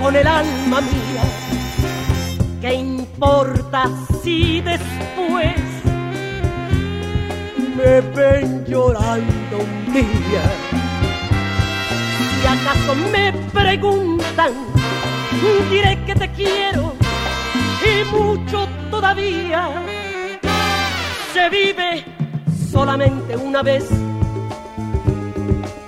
con 0.00 0.16
el 0.16 0.26
alma 0.26 0.80
mía. 0.80 1.24
¿Qué 2.60 2.74
importa 2.74 3.88
si 4.22 4.60
después 4.60 5.54
me 7.76 8.00
ven 8.00 8.64
llorando 8.66 9.58
un 9.58 9.92
día? 9.92 10.44
Si 12.40 12.46
acaso 12.46 12.94
me 13.12 13.32
preguntan, 13.52 14.52
diré 15.70 15.98
que 16.04 16.14
te 16.16 16.28
quiero 16.32 16.94
y 17.84 18.04
mucho 18.10 18.66
todavía. 18.90 19.70
Se 21.32 21.48
vive 21.48 22.13
solamente 22.74 23.36
una 23.36 23.62
vez. 23.62 23.88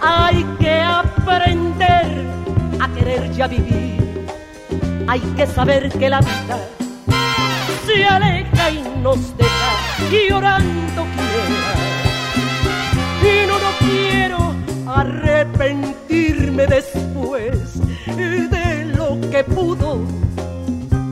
Hay 0.01 0.45
que 0.61 0.81
aprender 0.81 2.25
a 2.81 2.89
querer 2.95 3.33
ya 3.33 3.49
vivir. 3.49 4.25
Hay 5.09 5.21
que 5.37 5.47
saber 5.49 5.91
que 5.91 6.09
la 6.09 6.21
vida 6.21 6.59
se 7.85 8.05
aleja 8.05 8.71
y 8.71 8.83
nos 9.03 9.37
deja 9.37 9.71
y 10.13 10.31
llorando 10.31 11.03
quiera. 11.17 11.73
Y 13.31 13.47
no, 13.49 13.57
no 13.65 13.71
quiero 13.81 14.55
arrepentirme 14.87 16.67
después 16.69 17.81
de 18.17 18.85
lo 18.97 19.21
que 19.33 19.43
pudo 19.43 19.99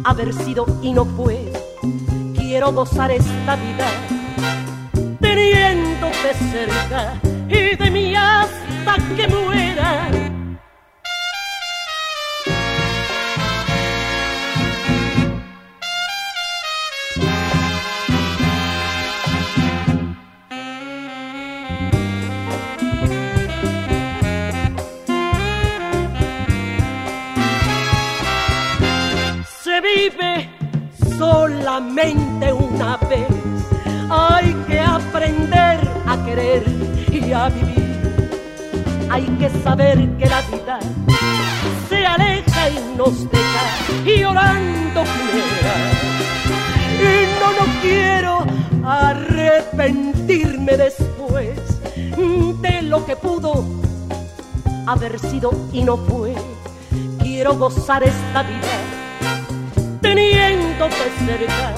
haber 0.04 0.32
sido 0.32 0.66
y 0.82 0.92
no 0.92 1.04
fue. 1.04 1.52
Quiero 2.36 2.72
gozar 2.72 3.10
esta 3.10 3.56
vida 3.56 3.88
teniéndote 5.34 6.34
cerca 6.52 7.20
y 7.48 7.76
de 7.76 7.90
mí 7.90 8.14
hasta 8.14 8.96
que 9.16 9.26
muera 9.28 10.08
solamente 31.18 32.52
una 32.52 32.96
vez. 33.08 33.33
Aprender 34.94 35.80
a 36.06 36.24
querer 36.24 36.62
y 37.10 37.32
a 37.32 37.48
vivir. 37.48 37.84
Hay 39.10 39.24
que 39.40 39.50
saber 39.64 40.08
que 40.16 40.26
la 40.26 40.40
vida 40.42 40.78
se 41.88 42.06
aleja 42.06 42.70
y 42.70 42.96
nos 42.96 43.28
deja 43.30 43.64
y 44.06 44.20
llorando. 44.20 45.02
Y 47.00 47.40
no, 47.40 47.48
no 47.58 47.80
quiero 47.82 48.46
arrepentirme 48.84 50.76
después 50.76 51.58
de 52.62 52.82
lo 52.82 53.04
que 53.04 53.16
pudo 53.16 53.64
haber 54.86 55.18
sido 55.18 55.50
y 55.72 55.82
no 55.82 55.96
fue. 55.96 56.34
Quiero 57.18 57.56
gozar 57.56 58.04
esta 58.04 58.42
vida 58.44 58.74
teniéndote 60.00 61.10
cerca 61.26 61.74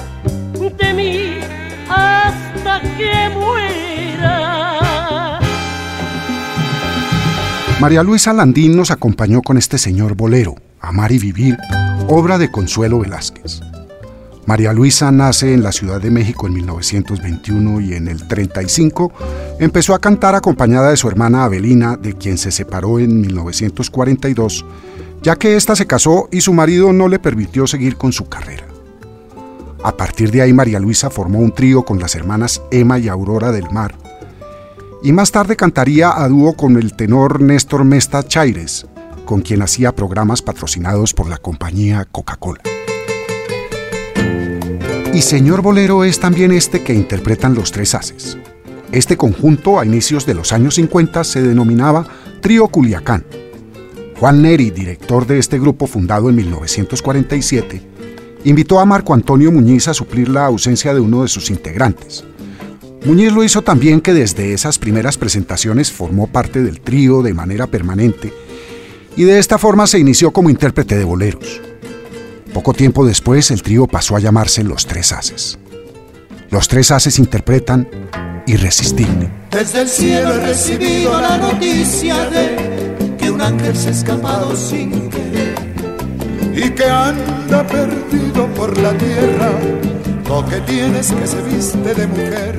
de 0.77 0.93
mí 0.93 1.39
hasta 2.67 2.97
que 2.97 3.29
muera. 3.35 5.39
María 7.79 8.03
Luisa 8.03 8.33
Landín 8.33 8.75
nos 8.75 8.91
acompañó 8.91 9.41
con 9.41 9.57
este 9.57 9.77
señor 9.77 10.15
bolero, 10.15 10.55
Amar 10.81 11.11
y 11.11 11.19
Vivir, 11.19 11.57
obra 12.07 12.37
de 12.37 12.51
Consuelo 12.51 12.99
Velázquez. 12.99 13.61
María 14.45 14.73
Luisa 14.73 15.11
nace 15.11 15.53
en 15.53 15.61
la 15.61 15.73
Ciudad 15.73 16.01
de 16.01 16.09
México 16.09 16.47
en 16.47 16.53
1921 16.53 17.81
y 17.81 17.95
en 17.95 18.07
el 18.07 18.25
35 18.27 19.11
empezó 19.59 19.93
a 19.93 19.99
cantar 19.99 20.35
acompañada 20.35 20.89
de 20.89 20.97
su 20.97 21.09
hermana 21.09 21.43
Abelina, 21.43 21.97
de 21.97 22.13
quien 22.13 22.37
se 22.37 22.51
separó 22.51 22.99
en 22.99 23.19
1942 23.21 24.65
ya 25.21 25.35
que 25.35 25.55
ésta 25.55 25.75
se 25.75 25.87
casó 25.87 26.29
y 26.31 26.41
su 26.41 26.53
marido 26.53 26.93
no 26.93 27.07
le 27.07 27.19
permitió 27.19 27.67
seguir 27.67 27.97
con 27.97 28.13
su 28.13 28.29
carrera. 28.29 28.66
A 29.87 29.95
partir 29.95 30.31
de 30.31 30.41
ahí 30.41 30.51
María 30.51 30.81
Luisa 30.81 31.09
formó 31.09 31.39
un 31.39 31.53
trío 31.53 31.85
con 31.85 31.97
las 31.97 32.13
hermanas 32.13 32.61
Emma 32.71 32.99
y 32.99 33.07
Aurora 33.07 33.53
del 33.53 33.71
Mar, 33.71 33.95
y 35.01 35.13
más 35.13 35.31
tarde 35.31 35.55
cantaría 35.55 36.21
a 36.21 36.27
dúo 36.27 36.57
con 36.57 36.75
el 36.75 36.93
tenor 36.93 37.39
Néstor 37.39 37.85
Mesta 37.85 38.21
Chaires, 38.21 38.85
con 39.23 39.39
quien 39.39 39.61
hacía 39.61 39.95
programas 39.95 40.41
patrocinados 40.41 41.13
por 41.13 41.29
la 41.29 41.37
compañía 41.37 42.03
Coca-Cola. 42.03 42.59
Y 45.13 45.21
Señor 45.21 45.61
Bolero 45.61 46.03
es 46.03 46.19
también 46.19 46.51
este 46.51 46.83
que 46.83 46.93
interpretan 46.93 47.55
los 47.55 47.71
tres 47.71 47.95
haces. 47.95 48.37
Este 48.91 49.15
conjunto 49.15 49.79
a 49.79 49.85
inicios 49.85 50.25
de 50.25 50.33
los 50.33 50.51
años 50.51 50.75
50 50.75 51.23
se 51.23 51.41
denominaba 51.41 52.05
Trío 52.41 52.67
Culiacán 52.67 53.23
Juan 54.19 54.41
Neri, 54.41 54.71
director 54.71 55.27
de 55.27 55.37
este 55.37 55.59
grupo 55.59 55.85
fundado 55.85 56.29
en 56.29 56.35
1947, 56.37 57.81
invitó 58.43 58.79
a 58.79 58.85
Marco 58.85 59.13
Antonio 59.13 59.51
Muñiz 59.51 59.87
a 59.87 59.93
suplir 59.93 60.29
la 60.29 60.45
ausencia 60.45 60.93
de 60.93 60.99
uno 60.99 61.23
de 61.23 61.27
sus 61.27 61.49
integrantes. 61.49 62.23
Muñiz 63.05 63.31
lo 63.31 63.43
hizo 63.43 63.61
también 63.61 64.01
que 64.01 64.13
desde 64.13 64.53
esas 64.53 64.79
primeras 64.79 65.17
presentaciones 65.17 65.91
formó 65.91 66.27
parte 66.27 66.61
del 66.61 66.81
trío 66.81 67.21
de 67.21 67.33
manera 67.33 67.67
permanente 67.67 68.33
y 69.15 69.23
de 69.23 69.39
esta 69.39 69.57
forma 69.57 69.87
se 69.87 69.99
inició 69.99 70.31
como 70.31 70.49
intérprete 70.49 70.97
de 70.97 71.03
boleros. 71.03 71.61
Poco 72.53 72.73
tiempo 72.73 73.05
después 73.05 73.51
el 73.51 73.61
trío 73.61 73.87
pasó 73.87 74.15
a 74.15 74.19
llamarse 74.19 74.63
Los 74.63 74.85
Tres 74.85 75.11
Haces. 75.11 75.59
Los 76.49 76.67
Tres 76.67 76.91
Haces 76.91 77.19
interpretan 77.19 77.87
Irresistible. 78.47 79.29
Desde 79.51 79.81
el 79.81 79.89
cielo 79.89 80.33
he 80.35 80.45
recibido 80.47 81.19
la 81.19 81.37
noticia 81.37 82.29
de 82.29 82.77
un 83.37 83.41
ángel 83.41 83.75
se 83.75 83.89
ha 83.89 83.91
escapado 83.91 84.55
sin 84.55 85.09
querer 85.09 85.26
y 86.57 86.71
que 86.71 86.85
anda 86.85 87.65
perdido 87.67 88.47
por 88.55 88.75
la 88.79 88.91
tierra. 88.93 89.51
Lo 90.27 90.45
que 90.45 90.59
tienes 90.61 91.11
que 91.11 91.27
se 91.27 91.41
viste 91.43 91.93
de 91.93 92.07
mujer. 92.07 92.55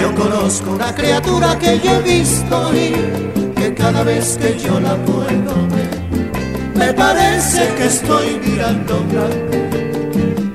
Yo 0.00 0.14
conozco 0.14 0.72
una 0.72 0.94
criatura 0.94 1.58
que 1.58 1.80
yo 1.80 1.92
he 1.92 2.02
visto 2.02 2.74
y 2.74 3.52
que 3.54 3.74
cada 3.74 4.02
vez 4.04 4.38
que 4.40 4.58
yo 4.58 4.78
la 4.80 4.96
puedo 4.96 5.54
ver, 5.74 5.90
me 6.74 6.92
parece 6.92 7.72
que 7.76 7.86
estoy 7.86 8.40
mirando 8.44 9.04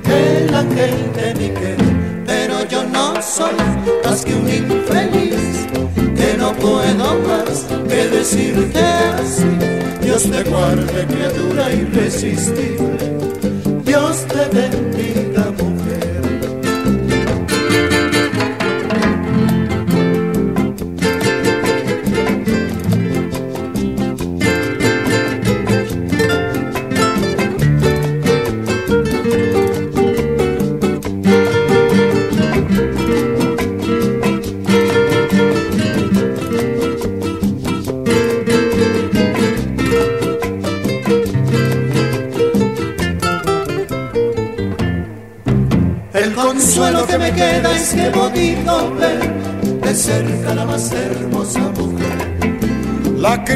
el 0.04 0.54
ángel 0.54 1.12
de 1.14 1.34
mi 1.34 1.48
querer. 1.50 2.24
Pero 2.26 2.64
yo 2.68 2.84
no 2.84 3.20
soy 3.20 3.56
más 4.04 4.24
que 4.24 4.34
un 4.34 4.48
infeliz 4.48 5.57
no 6.52 6.54
puedo 6.58 7.18
más 7.26 7.66
que 7.88 8.08
decirte 8.08 8.80
así. 8.80 9.44
Dios 10.00 10.22
te 10.22 10.42
guarde, 10.44 11.06
criatura 11.06 11.72
irresistible. 11.72 13.18
Dios 13.84 14.24
te 14.26 14.56
bendiga, 14.56 14.87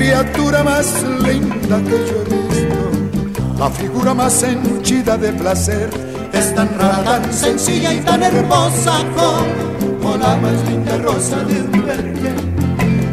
criatura 0.03 0.65
más 0.65 0.87
linda 1.23 1.81
que 1.85 1.97
yo 2.09 2.17
he 2.23 2.35
visto, 2.35 3.57
la 3.57 3.71
figura 3.71 4.13
más 4.15 4.43
henchida 4.43 5.17
de 5.17 5.33
placer. 5.33 5.91
Es 6.33 6.53
tan 6.55 6.69
rara, 6.79 7.05
tan 7.05 7.33
sencilla 7.33 7.93
y 7.93 8.01
tan 8.01 8.23
hermosa 8.23 8.95
como 9.15 10.17
la 10.17 10.35
más 10.37 10.59
linda 10.69 10.97
rosa 10.99 11.37
de 11.45 11.61
un 11.61 11.87
verde. 11.87 12.35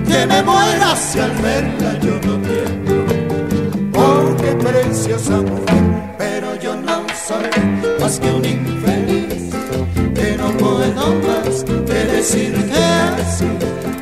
Que 0.08 0.26
me 0.26 0.42
muera 0.42 0.96
si 0.96 1.20
al 1.20 1.32
verla 1.32 2.00
yo 2.00 2.14
no 2.26 2.36
tiempo. 2.48 4.00
Oh, 4.00 4.36
qué 4.42 4.52
preciosa 4.68 5.38
mujer, 5.42 5.84
pero 6.18 6.56
yo 6.56 6.76
no 6.76 7.06
soy 7.28 8.00
más 8.00 8.20
que 8.20 8.32
un 8.32 8.46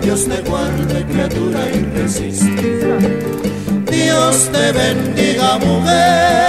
Dios 0.08 0.24
te 0.26 0.42
guarde 0.50 1.06
criatura 1.06 1.70
irresistible, 1.70 3.20
Dios 3.92 4.50
te 4.54 4.72
bendiga 4.72 5.58
mujer. 5.60 6.48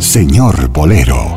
Señor 0.00 0.68
Bolero 0.68 1.27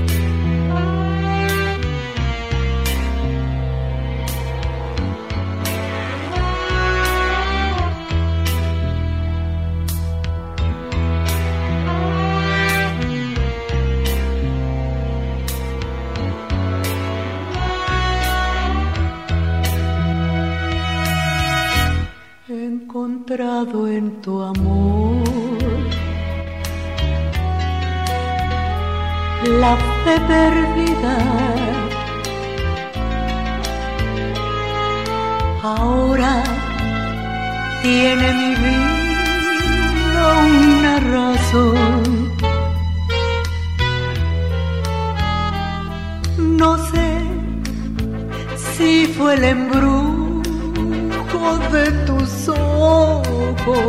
Tiene 37.82 38.34
mi 38.34 38.54
vida 38.56 40.24
una 40.46 41.00
razón. 41.00 42.32
No 46.38 46.78
sé 46.92 47.10
si 48.76 49.08
fue 49.08 49.34
el 49.34 49.44
embrujo 49.46 50.44
de 51.72 51.86
tus 52.06 52.50
ojos. 52.50 53.86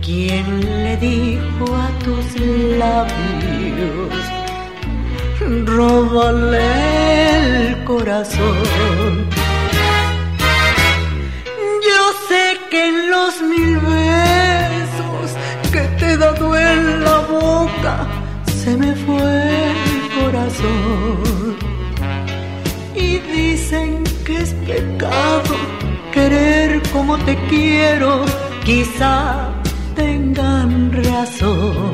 ¿Quién 0.00 0.60
le 0.84 0.96
dijo 0.98 1.64
a 1.74 1.88
tus 2.04 2.40
labios? 2.78 4.14
Róbale 5.66 6.68
el 7.70 7.84
corazón. 7.84 9.35
Los 13.26 13.42
mil 13.42 13.76
besos 13.78 15.28
que 15.72 15.80
te 15.98 16.12
he 16.12 16.16
dado 16.16 16.56
en 16.56 17.04
la 17.04 17.18
boca 17.38 17.94
se 18.60 18.76
me 18.76 18.94
fue 19.04 19.30
el 19.70 20.00
corazón. 20.18 21.56
Y 22.94 23.18
dicen 23.36 24.04
que 24.24 24.36
es 24.44 24.54
pecado 24.70 25.54
querer 26.12 26.82
como 26.92 27.18
te 27.18 27.34
quiero, 27.48 28.24
quizá 28.64 29.50
tengan 29.96 30.70
razón. 30.92 31.84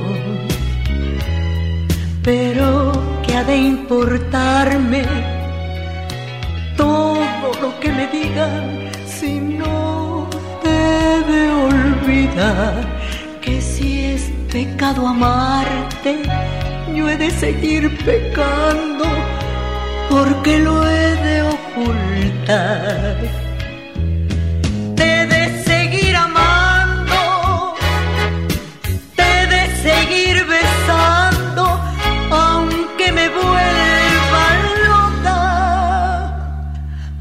Pero 2.22 2.92
que 3.24 3.36
ha 3.36 3.44
de 3.44 3.56
importarme 3.56 5.02
todo 6.76 7.46
lo 7.62 7.80
que 7.80 7.90
me 7.90 8.06
digan 8.08 8.81
que 13.42 13.60
si 13.60 14.04
es 14.04 14.30
pecado 14.50 15.06
amarte, 15.06 16.22
yo 16.94 17.08
he 17.08 17.16
de 17.16 17.30
seguir 17.30 17.94
pecando 18.04 19.04
porque 20.08 20.58
lo 20.58 20.88
he 20.88 21.14
de 21.26 21.42
ocultar. 21.42 23.16
Te 24.96 25.22
he 25.22 25.26
de 25.26 25.62
seguir 25.64 26.16
amando, 26.16 27.74
te 29.14 29.22
he 29.22 29.46
de 29.46 29.76
seguir 29.82 30.46
besando, 30.46 31.80
aunque 32.30 33.12
me 33.12 33.28
vuelva 33.28 34.44
loca, 34.88 35.38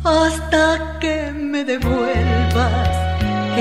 hasta 0.05 0.99
que 1.01 1.31
me 1.33 1.65
devuelvas 1.65 2.20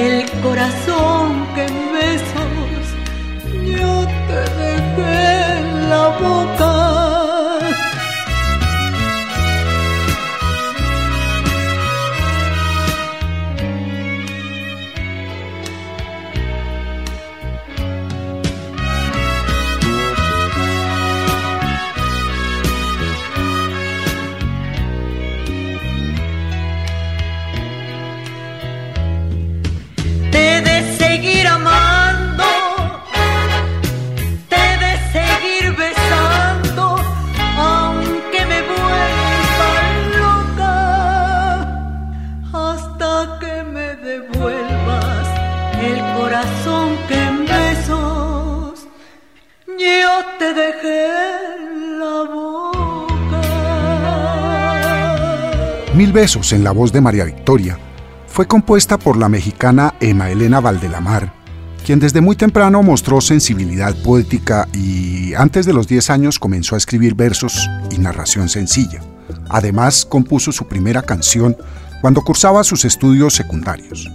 el 0.01 0.31
corazón 0.43 1.47
que 1.55 1.67
en 1.67 1.93
besos 1.93 2.85
yo 3.77 4.07
te 4.29 4.41
dejé 4.63 5.59
en 5.59 5.91
la 5.91 6.09
boca. 6.19 6.70
Besos 56.21 56.53
en 56.53 56.63
la 56.63 56.73
voz 56.73 56.93
de 56.93 57.01
María 57.01 57.25
Victoria 57.25 57.79
fue 58.27 58.47
compuesta 58.47 58.99
por 58.99 59.17
la 59.17 59.31
mexicana 59.31 59.95
Emma 60.01 60.31
Elena 60.31 60.61
Valdelamar, 60.61 61.33
quien 61.83 61.99
desde 61.99 62.21
muy 62.21 62.37
temprano 62.37 62.83
mostró 62.83 63.23
sensibilidad 63.23 63.97
poética 64.03 64.69
y 64.75 65.33
antes 65.33 65.65
de 65.65 65.73
los 65.73 65.89
10 65.89 66.11
años 66.11 66.39
comenzó 66.39 66.75
a 66.75 66.79
escribir 66.79 67.15
versos 67.15 67.67
y 67.91 67.97
narración 67.97 68.51
sencilla. 68.51 69.01
Además, 69.49 70.05
compuso 70.05 70.53
su 70.53 70.69
primera 70.69 71.01
canción 71.01 71.57
cuando 72.03 72.21
cursaba 72.21 72.65
sus 72.65 72.85
estudios 72.85 73.33
secundarios. 73.33 74.07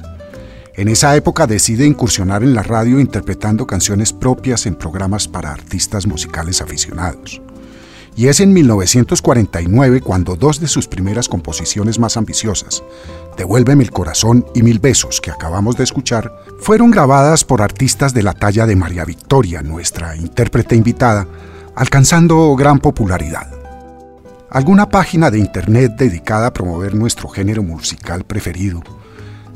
En 0.76 0.90
esa 0.90 1.16
época 1.16 1.48
decide 1.48 1.88
incursionar 1.88 2.44
en 2.44 2.54
la 2.54 2.62
radio 2.62 3.00
interpretando 3.00 3.66
canciones 3.66 4.14
propias 4.14 4.68
en 4.68 4.76
programas 4.76 5.28
para 5.28 5.52
artistas 5.52 6.06
musicales 6.06 6.62
aficionados. 6.62 7.42
Y 8.16 8.28
es 8.28 8.40
en 8.40 8.54
1949 8.54 10.00
cuando 10.02 10.36
dos 10.36 10.62
de 10.62 10.68
sus 10.68 10.88
primeras 10.88 11.28
composiciones 11.28 12.00
más 12.00 12.16
ambiciosas, 12.16 12.82
Devuélveme 13.38 13.84
el 13.84 13.92
corazón 13.92 14.46
y 14.54 14.64
Mil 14.64 14.80
besos 14.80 15.20
que 15.20 15.32
acabamos 15.32 15.76
de 15.76 15.84
escuchar, 15.84 16.32
fueron 16.60 16.92
grabadas 16.92 17.44
por 17.44 17.62
artistas 17.62 18.14
de 18.14 18.24
la 18.24 18.34
talla 18.34 18.66
de 18.66 18.78
María 18.78 19.04
Victoria, 19.04 19.62
nuestra 19.62 20.16
intérprete 20.16 20.76
invitada, 20.76 21.28
alcanzando 21.76 22.56
gran 22.56 22.80
popularidad. 22.80 23.52
Alguna 24.50 24.88
página 24.88 25.30
de 25.30 25.40
internet 25.40 25.94
dedicada 25.98 26.48
a 26.48 26.54
promover 26.54 26.96
nuestro 26.96 27.28
género 27.28 27.62
musical 27.62 28.24
preferido 28.24 28.82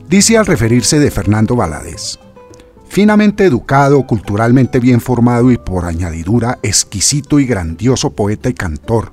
dice 0.10 0.38
al 0.38 0.45
referirse 0.45 0.99
de 0.99 1.10
Fernando 1.10 1.55
Valadez, 1.55 2.20
finamente 2.90 3.46
educado, 3.46 4.06
culturalmente 4.06 4.80
bien 4.80 5.00
formado 5.00 5.52
y 5.52 5.58
por 5.58 5.86
añadidura 5.86 6.60
exquisito 6.64 7.40
y 7.40 7.46
grandioso 7.46 8.10
poeta 8.10 8.50
y 8.50 8.54
cantor, 8.54 9.12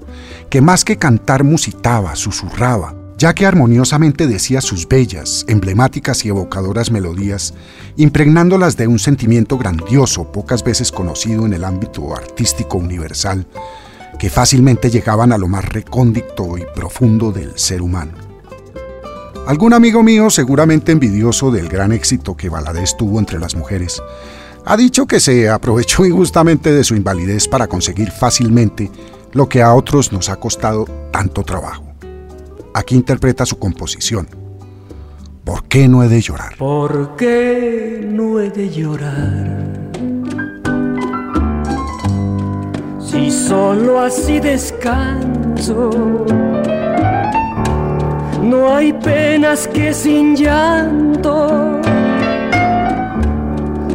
que 0.51 0.61
más 0.61 0.85
que 0.85 0.97
cantar 0.97 1.45
musitaba, 1.45 2.17
susurraba, 2.17 2.95
ya 3.19 3.35
que 3.35 3.47
armoniosamente 3.47 4.27
decía 4.27 4.61
sus 4.61 4.89
bellas, 4.89 5.45
emblemáticas 5.49 6.25
y 6.25 6.29
evocadoras 6.29 6.91
melodías, 6.91 7.55
impregnándolas 7.97 8.77
de 8.77 8.89
un 8.89 8.99
sentimiento 8.99 9.59
grandioso, 9.59 10.33
pocas 10.33 10.65
veces 10.65 10.91
conocido 10.91 11.47
en 11.47 11.53
el 11.53 11.65
ámbito 11.65 12.15
artístico 12.15 12.79
universal, 12.79 13.47
que 14.19 14.31
fácilmente 14.31 14.91
llegaban 14.91 15.33
a 15.33 15.39
lo 15.39 15.49
más 15.49 15.67
recóndito 15.67 16.57
y 16.59 16.65
profundo 16.75 17.33
del 17.33 17.59
ser 17.59 17.83
humano. 17.83 18.36
Algún 19.47 19.75
amigo 19.75 20.03
mío, 20.03 20.29
seguramente 20.29 20.91
envidioso 20.91 21.53
del 21.53 21.69
gran 21.69 21.93
éxito 21.93 22.37
que 22.37 22.49
Valadez 22.49 22.97
tuvo 22.97 23.21
entre 23.21 23.39
las 23.39 23.55
mujeres, 23.55 24.03
ha 24.65 24.77
dicho 24.77 25.07
que 25.07 25.21
se 25.21 25.49
aprovechó 25.49 26.05
injustamente 26.07 26.73
de 26.73 26.83
su 26.83 26.97
invalidez 26.97 27.47
para 27.47 27.69
conseguir 27.69 28.11
fácilmente 28.11 28.91
lo 29.33 29.49
que 29.49 29.63
a 29.63 29.73
otros 29.73 30.13
nos 30.13 30.29
ha 30.31 30.37
costado 30.37 30.87
tanto 31.13 31.45
trabajo. 31.45 31.85
Aquí 32.75 32.97
interpreta 32.97 33.47
su 33.47 33.59
composición. 33.59 34.27
¿Por 35.45 35.65
qué 35.69 35.87
no 35.87 36.03
he 36.03 36.09
de 36.09 36.21
llorar? 36.21 36.57
¿Por 36.57 37.15
qué 37.15 38.05
no 38.05 38.41
he 38.41 38.51
de 38.51 38.69
llorar? 38.69 39.93
Si 42.99 43.31
solo 43.31 44.01
así 44.01 44.41
descanso, 44.41 45.91
no 48.47 48.75
hay 48.75 48.93
penas 48.93 49.67
que 49.69 49.93
sin 49.93 50.37
llanto 50.37 51.81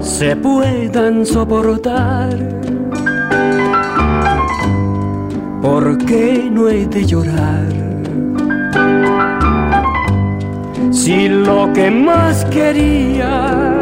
se 0.01 0.35
puedan 0.35 1.25
soportar. 1.25 2.37
¿Por 5.61 5.97
qué 6.05 6.49
no 6.51 6.69
he 6.69 6.85
de 6.85 7.05
llorar? 7.05 7.69
Si 10.91 11.29
lo 11.29 11.71
que 11.73 11.89
más 11.89 12.45
quería, 12.45 13.79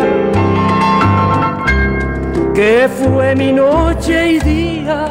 que 2.54 2.90
fue 3.00 3.36
mi 3.36 3.52
noche 3.52 4.34
y 4.34 4.40
día, 4.40 5.06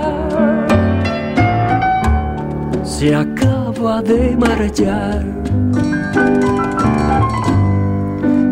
se 2.84 3.14
acaba 3.14 3.57
de 3.78 4.36
marchar. 4.36 5.24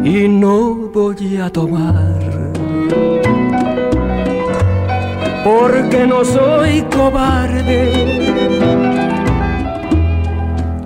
y 0.05 0.29
no 0.29 0.89
voy 0.95 1.37
a 1.39 1.51
tomar. 1.51 2.53
Porque 5.43 6.07
no 6.07 6.25
soy 6.25 6.83
cobarde 6.97 7.83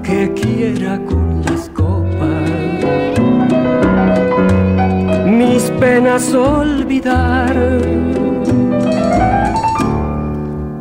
que 0.03 0.33
quiera 0.33 0.99
con 1.05 1.43
las 1.43 1.69
copas 1.69 2.51
mis 5.27 5.63
penas 5.79 6.33
olvidar. 6.33 7.57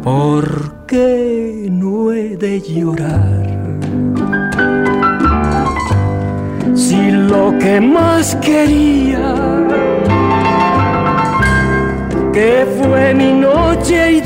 Porque 0.01 1.67
no 1.69 2.13
he 2.13 2.37
de 2.37 2.61
llorar 2.61 3.38
lo 7.29 7.57
que 7.59 7.79
más 7.79 8.35
quería, 8.37 9.35
que 12.33 12.65
fue 12.77 13.13
mi 13.13 13.33
noche 13.33 14.18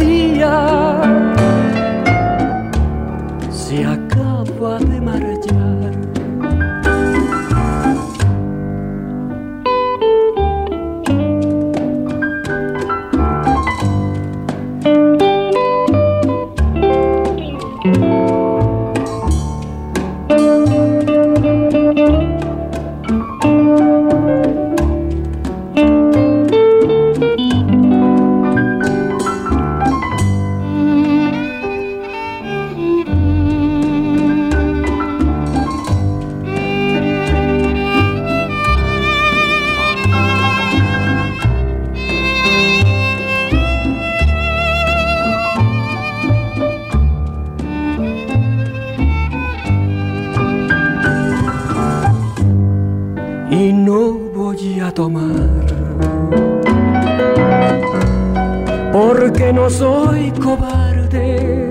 no 59.63 59.69
soy 59.69 60.29
cobarde 60.31 61.69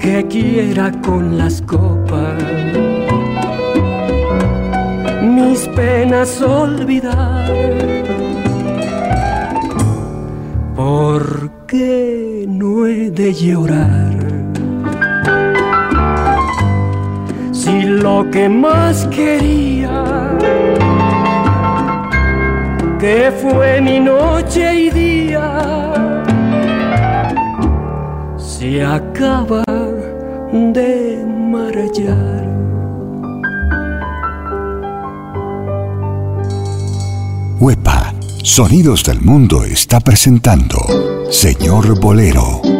que 0.00 0.26
quiera 0.26 0.90
con 1.02 1.36
las 1.36 1.60
copas 1.60 2.42
mis 5.22 5.68
penas 5.76 6.40
olvidar. 6.40 7.52
Porque 10.74 12.46
no 12.48 12.86
he 12.86 13.10
de 13.10 13.34
llorar 13.34 14.16
si 17.52 17.82
lo 17.82 18.30
que 18.30 18.48
más 18.48 19.06
quería 19.08 19.98
que 22.98 23.30
fue 23.42 23.80
mi 23.82 24.00
noche 24.00 24.74
y 24.74 24.90
día 24.90 25.07
Sonidos 38.58 39.04
del 39.04 39.20
Mundo 39.20 39.62
está 39.62 40.00
presentando 40.00 40.78
Señor 41.30 42.00
Bolero. 42.00 42.77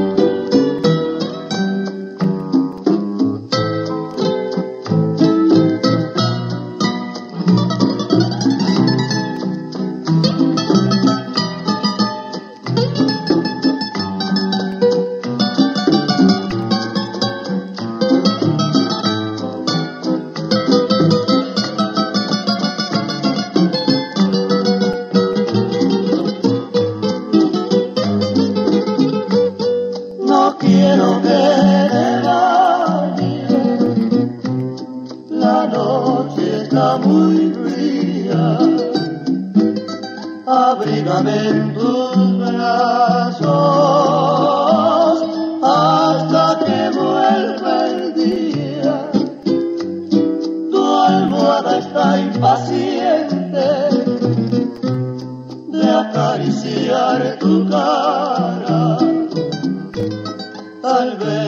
Decidida 56.38 57.18
a 60.84 61.47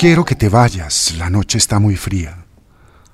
quiero 0.00 0.24
que 0.24 0.34
te 0.34 0.48
vayas, 0.48 1.14
la 1.18 1.28
noche 1.28 1.58
está 1.58 1.78
muy 1.78 1.94
fría. 1.94 2.46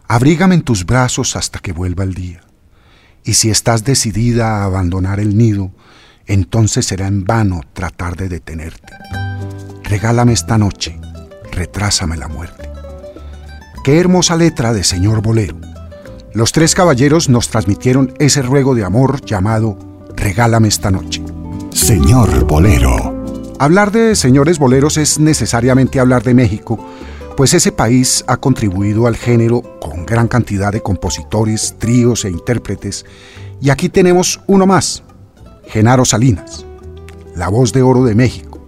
Abrígame 0.06 0.54
en 0.54 0.62
tus 0.62 0.86
brazos 0.86 1.34
hasta 1.34 1.58
que 1.58 1.72
vuelva 1.72 2.04
el 2.04 2.14
día. 2.14 2.42
Y 3.24 3.34
si 3.34 3.50
estás 3.50 3.82
decidida 3.82 4.58
a 4.58 4.66
abandonar 4.66 5.18
el 5.18 5.36
nido, 5.36 5.72
entonces 6.26 6.86
será 6.86 7.08
en 7.08 7.24
vano 7.24 7.62
tratar 7.72 8.14
de 8.14 8.28
detenerte. 8.28 8.92
Regálame 9.82 10.32
esta 10.32 10.58
noche, 10.58 10.96
retrásame 11.50 12.16
la 12.16 12.28
muerte. 12.28 12.70
Qué 13.82 13.98
hermosa 13.98 14.36
letra 14.36 14.72
de 14.72 14.84
señor 14.84 15.22
Bolero. 15.22 15.58
Los 16.34 16.52
tres 16.52 16.76
caballeros 16.76 17.28
nos 17.28 17.48
transmitieron 17.48 18.14
ese 18.20 18.42
ruego 18.42 18.76
de 18.76 18.84
amor 18.84 19.24
llamado 19.24 19.76
Regálame 20.14 20.68
esta 20.68 20.92
noche. 20.92 21.20
Señor 21.72 22.44
Bolero. 22.44 23.05
Hablar 23.58 23.90
de 23.90 24.14
señores 24.16 24.58
boleros 24.58 24.98
es 24.98 25.18
necesariamente 25.18 25.98
hablar 25.98 26.22
de 26.22 26.34
México, 26.34 26.78
pues 27.38 27.54
ese 27.54 27.72
país 27.72 28.22
ha 28.26 28.36
contribuido 28.36 29.06
al 29.06 29.16
género 29.16 29.62
con 29.80 30.04
gran 30.04 30.28
cantidad 30.28 30.72
de 30.72 30.82
compositores, 30.82 31.74
tríos 31.78 32.26
e 32.26 32.30
intérpretes, 32.30 33.06
y 33.62 33.70
aquí 33.70 33.88
tenemos 33.88 34.40
uno 34.46 34.66
más, 34.66 35.02
Genaro 35.68 36.04
Salinas, 36.04 36.66
la 37.34 37.48
voz 37.48 37.72
de 37.72 37.80
oro 37.80 38.04
de 38.04 38.14
México. 38.14 38.66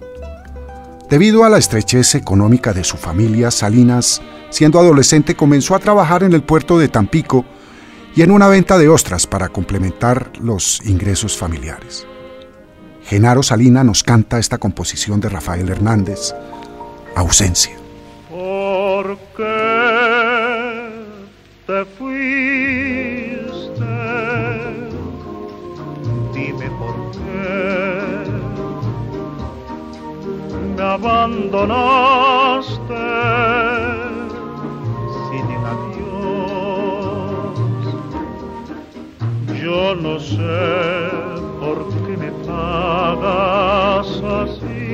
Debido 1.11 1.45
a 1.45 1.51
la 1.51 1.59
estrechez 1.59 2.15
económica 2.15 2.73
de 2.73 2.85
su 2.85 2.97
familia, 2.97 3.51
Salinas, 3.51 4.23
siendo 4.49 4.79
adolescente, 4.79 5.37
comenzó 5.37 5.75
a 5.75 5.81
trabajar 5.81 6.23
en 6.23 6.33
el 6.33 6.43
puerto 6.43 6.79
de 6.79 6.89
Tampico 6.89 7.45
y 8.17 8.23
en 8.23 8.31
una 8.31 8.49
venta 8.49 8.79
de 8.79 8.89
ostras 8.89 9.27
para 9.27 9.51
complementar 9.51 10.33
los 10.41 10.81
ingresos 10.87 11.37
familiares. 11.37 12.08
Genaro 13.09 13.43
Salina 13.43 13.83
nos 13.85 14.03
canta 14.03 14.39
esta 14.39 14.59
composición 14.59 15.19
de 15.19 15.31
Rafael 15.31 15.67
Hernández, 15.71 16.35
Ausencia. 17.17 17.75
¿Por 18.29 19.17
qué 19.35 20.91
te 21.67 21.87
fuiste? 21.97 22.21
Dime 26.35 26.71
por 26.79 27.11
qué 27.13 28.29
me 30.77 30.83
abandonaste. 30.83 31.89
Yo 39.63 39.95
no 39.97 40.21
sé 40.21 41.38
por 41.69 41.89
qué 42.07 42.15
me 42.17 42.31
pagas 42.47 44.09
así. 44.41 44.89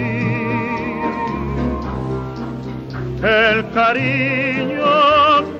El 3.22 3.58
cariño 3.70 4.92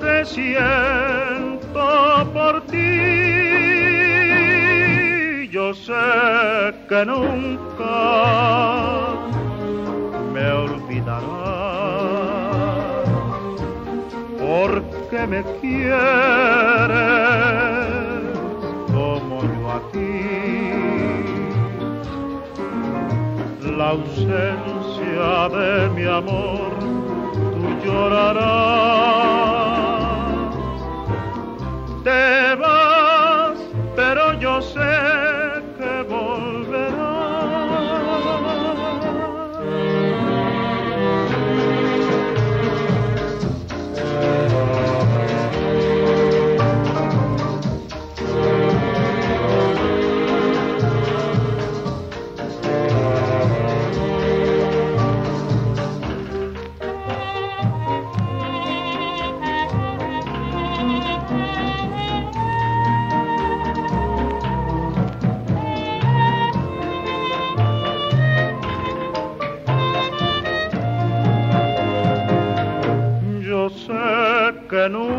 que 0.01 0.15
siento 0.25 1.87
por 2.33 2.55
ti, 2.67 2.77
yo 5.49 5.65
sé 5.73 5.93
que 6.89 7.05
nunca 7.05 7.97
me 10.33 10.45
olvidarás, 10.51 11.25
porque 14.37 15.19
me 15.27 15.41
quieres 15.61 17.34
la 23.77 23.89
ausencia 23.89 25.49
de 25.49 25.89
mi 25.89 26.05
amor, 26.05 26.71
tú 27.33 27.85
llorarás. 27.85 28.45
Te 32.03 32.55
vas, 32.55 33.57
pero 33.95 34.39
yo 34.39 34.61
sé 34.61 35.14
sé 74.89 75.14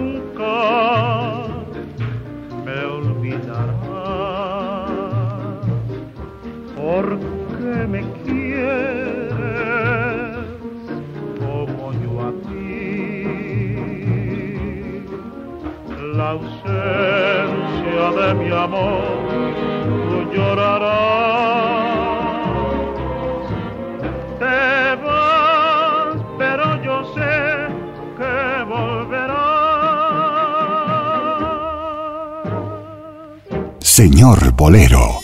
Señor 33.96 34.52
Bolero. 34.52 35.22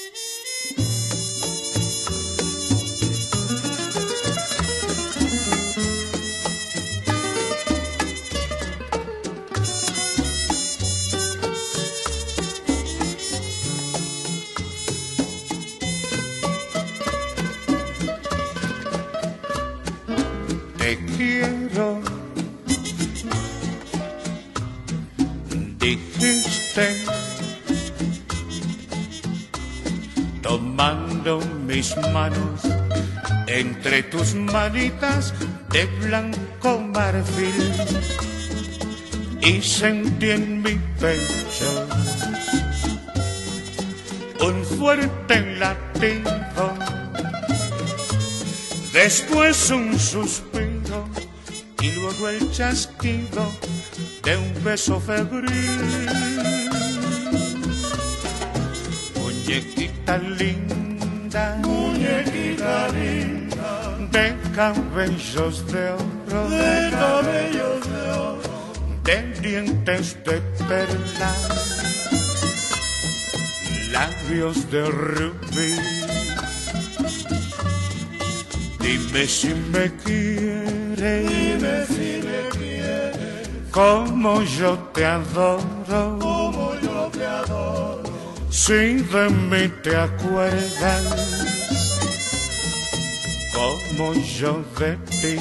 Te 20.79 20.97
dijiste, 25.79 27.05
tomando 30.53 31.41
mis 31.67 31.97
manos 32.13 32.61
entre 33.47 34.03
tus 34.03 34.35
manitas 34.35 35.33
de 35.71 35.87
blanco 36.05 36.79
marfil 36.79 37.73
y 39.41 39.63
sentí 39.63 40.31
en 40.31 40.61
mi 40.61 40.75
pecho 41.01 41.89
un 44.47 44.63
fuerte 44.77 45.57
latido, 45.57 46.65
después 48.93 49.71
un 49.71 49.99
suspiro 49.99 51.09
y 51.81 51.93
luego 51.93 52.29
el 52.29 52.53
chasquido 52.53 53.51
de 54.23 54.37
un 54.37 54.53
beso 54.63 55.01
febril. 55.01 56.42
Linda, 60.19 61.57
muñequita 61.63 62.89
linda, 62.89 63.97
de 64.11 64.35
cabellos 64.55 65.67
de 65.73 65.91
oro, 65.91 66.49
de 66.49 66.91
cabellos 66.91 67.81
de 67.91 68.11
oro, 68.11 68.73
de 69.05 69.23
dientes 69.41 70.17
de 70.25 70.41
perlas 70.69 71.73
labios 73.93 74.71
de 74.71 74.85
rubí. 74.87 75.77
Dime 78.81 79.27
si 79.27 79.55
me 79.73 79.93
quieres, 80.03 81.29
dime 81.29 81.87
si 81.87 82.11
me 82.27 82.41
quieres, 82.57 83.17
como 83.71 84.43
yo 84.43 84.79
te 84.95 85.05
adoro, 85.05 86.19
Si 88.53 88.97
de 88.97 89.31
mí 89.31 89.67
te 89.83 89.97
acuerdas, 89.97 91.49
como 93.55 94.13
yo 94.13 94.63
de 94.79 94.97
ti. 95.21 95.37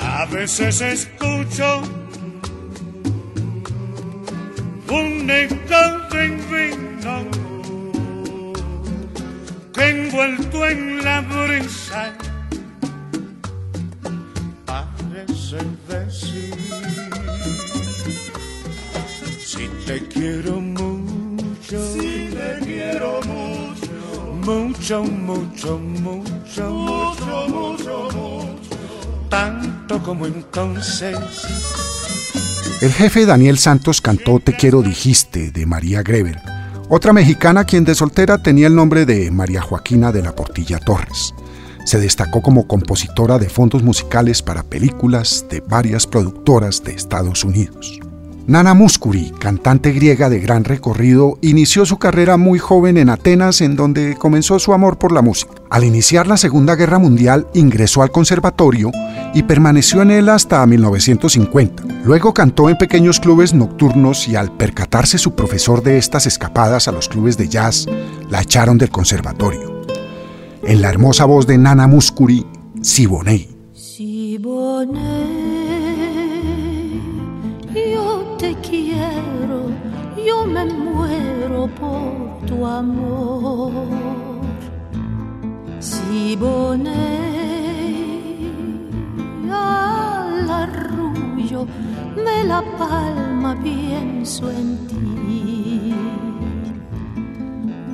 A 0.00 0.24
veces 0.24 0.80
escucho 0.80 1.82
un 4.90 5.30
eco 5.30 5.82
de 6.10 6.28
vino 6.50 7.30
que 9.74 9.88
envuelto 9.90 10.66
en 10.66 11.04
la 11.04 11.20
brisa 11.20 12.14
parece 14.64 15.58
decir 15.86 17.67
te 19.88 20.06
quiero 20.08 20.60
mucho, 20.60 21.92
si 21.94 22.28
te 22.28 22.58
quiero 22.62 23.20
mucho, 23.22 24.34
mucho, 24.44 25.02
mucho, 25.02 25.78
mucho, 25.78 26.70
mucho, 26.70 27.48
mucho, 27.48 28.08
mucho, 28.12 29.28
tanto 29.30 30.02
como 30.02 30.26
entonces. 30.26 31.16
El 32.82 32.92
jefe 32.92 33.24
Daniel 33.24 33.56
Santos 33.56 34.02
cantó 34.02 34.40
Te 34.40 34.54
quiero 34.54 34.82
dijiste 34.82 35.52
de 35.52 35.64
María 35.64 36.02
Greber, 36.02 36.38
otra 36.90 37.14
mexicana 37.14 37.64
quien 37.64 37.86
de 37.86 37.94
soltera 37.94 38.42
tenía 38.42 38.66
el 38.66 38.74
nombre 38.74 39.06
de 39.06 39.30
María 39.30 39.62
Joaquina 39.62 40.12
de 40.12 40.20
la 40.20 40.36
Portilla 40.36 40.80
Torres. 40.80 41.32
Se 41.86 41.98
destacó 41.98 42.42
como 42.42 42.68
compositora 42.68 43.38
de 43.38 43.48
fondos 43.48 43.82
musicales 43.82 44.42
para 44.42 44.64
películas 44.64 45.46
de 45.48 45.60
varias 45.62 46.06
productoras 46.06 46.84
de 46.84 46.92
Estados 46.92 47.42
Unidos. 47.42 48.00
Nana 48.48 48.72
Muscuri, 48.72 49.30
cantante 49.38 49.92
griega 49.92 50.30
de 50.30 50.40
gran 50.40 50.64
recorrido, 50.64 51.36
inició 51.42 51.84
su 51.84 51.98
carrera 51.98 52.38
muy 52.38 52.58
joven 52.58 52.96
en 52.96 53.10
Atenas, 53.10 53.60
en 53.60 53.76
donde 53.76 54.16
comenzó 54.16 54.58
su 54.58 54.72
amor 54.72 54.96
por 54.96 55.12
la 55.12 55.20
música. 55.20 55.52
Al 55.68 55.84
iniciar 55.84 56.26
la 56.26 56.38
Segunda 56.38 56.74
Guerra 56.74 56.98
Mundial, 56.98 57.46
ingresó 57.52 58.00
al 58.00 58.10
conservatorio 58.10 58.90
y 59.34 59.42
permaneció 59.42 60.00
en 60.00 60.12
él 60.12 60.30
hasta 60.30 60.66
1950. 60.66 61.82
Luego 62.04 62.32
cantó 62.32 62.70
en 62.70 62.78
pequeños 62.78 63.20
clubes 63.20 63.52
nocturnos 63.52 64.26
y 64.28 64.36
al 64.36 64.50
percatarse 64.56 65.18
su 65.18 65.34
profesor 65.34 65.82
de 65.82 65.98
estas 65.98 66.24
escapadas 66.24 66.88
a 66.88 66.92
los 66.92 67.10
clubes 67.10 67.36
de 67.36 67.50
jazz, 67.50 67.84
la 68.30 68.40
echaron 68.40 68.78
del 68.78 68.88
conservatorio. 68.88 69.82
En 70.62 70.80
la 70.80 70.88
hermosa 70.88 71.26
voz 71.26 71.46
de 71.46 71.58
Nana 71.58 71.86
Muscuri, 71.86 72.46
Siboney. 72.80 73.58
te 74.88 75.37
me 80.48 80.64
muero 80.64 81.68
por 81.80 82.46
tu 82.46 82.66
amor. 82.66 83.72
Si 85.80 86.36
al 89.50 90.50
arrullo 90.50 91.66
de 92.16 92.44
la 92.44 92.62
palma 92.78 93.56
pienso 93.62 94.50
en 94.50 94.86
ti. 94.88 95.94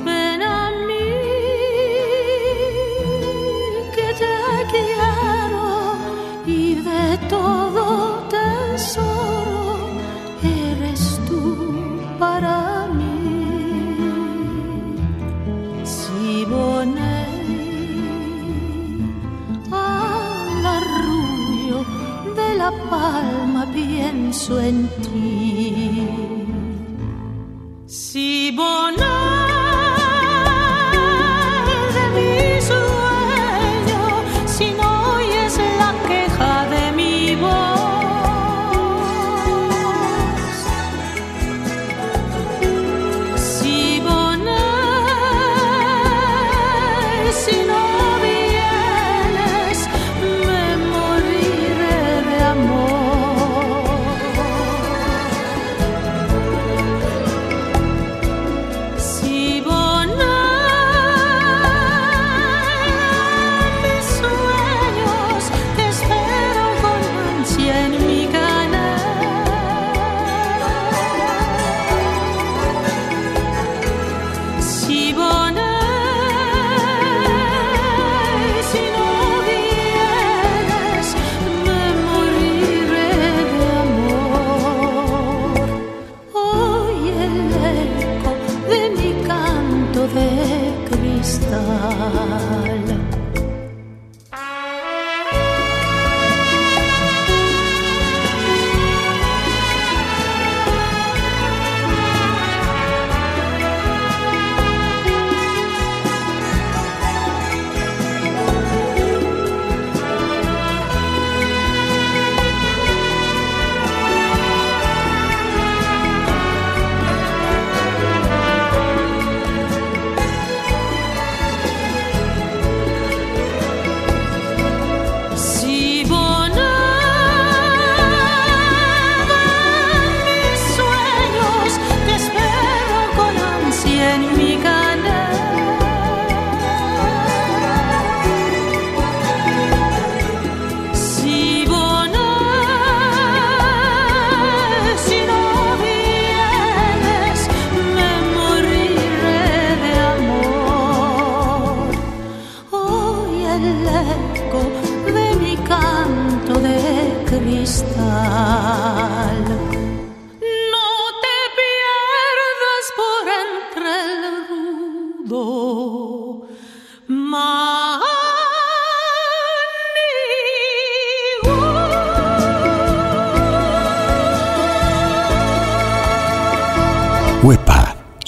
Ven 0.05 0.43
a 0.43 0.71
mí 0.87 1.04
la 22.65 22.73
palma 22.89 23.67
pienso 23.73 24.59
en 24.59 24.89
ti. 25.03 26.09
Si 27.87 28.51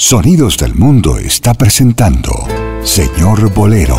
Sonidos 0.09 0.57
del 0.57 0.73
Mundo 0.77 1.19
está 1.19 1.53
presentando 1.53 2.31
Señor 2.85 3.53
Bolero 3.53 3.99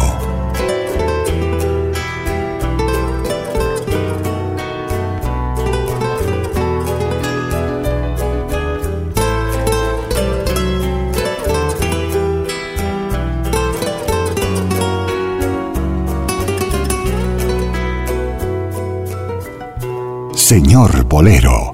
Señor 20.34 21.04
Bolero. 21.04 21.74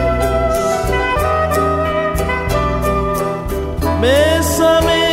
Bésame, 4.61 5.03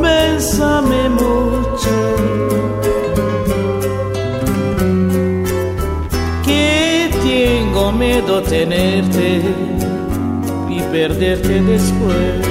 bésame 0.00 1.10
mucho. 1.10 1.96
Que 6.42 7.10
tengo 7.22 7.92
miedo 7.92 8.40
tenerte 8.42 9.42
y 10.70 10.80
perderte 10.90 11.60
después. 11.60 12.49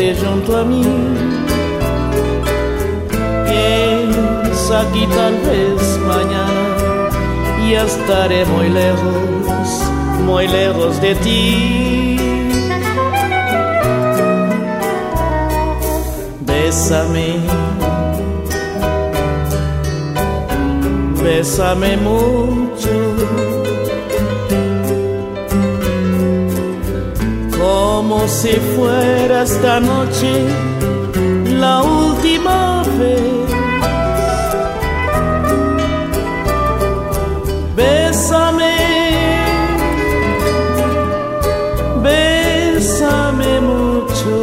Verte 0.00 0.26
junto 0.26 0.56
a 0.56 0.64
mí. 0.64 0.82
Piensa 3.46 4.86
que 4.92 5.06
tal 5.06 5.34
vez 5.48 5.98
mañana 6.06 7.08
ya 7.70 7.84
estaré 7.84 8.44
muy 8.46 8.68
lejos, 8.70 9.68
muy 10.24 10.48
lejos 10.48 11.00
de 11.00 11.14
ti. 11.16 12.16
Bésame. 16.46 17.36
bésame 21.22 21.96
mucho. 21.96 23.59
Como 28.10 28.26
si 28.26 28.50
fuera 28.74 29.44
esta 29.44 29.78
noche 29.78 30.48
la 31.60 31.80
última 31.80 32.82
vez. 32.98 33.22
Bésame, 37.76 38.78
bésame 42.02 43.60
mucho. 43.60 44.40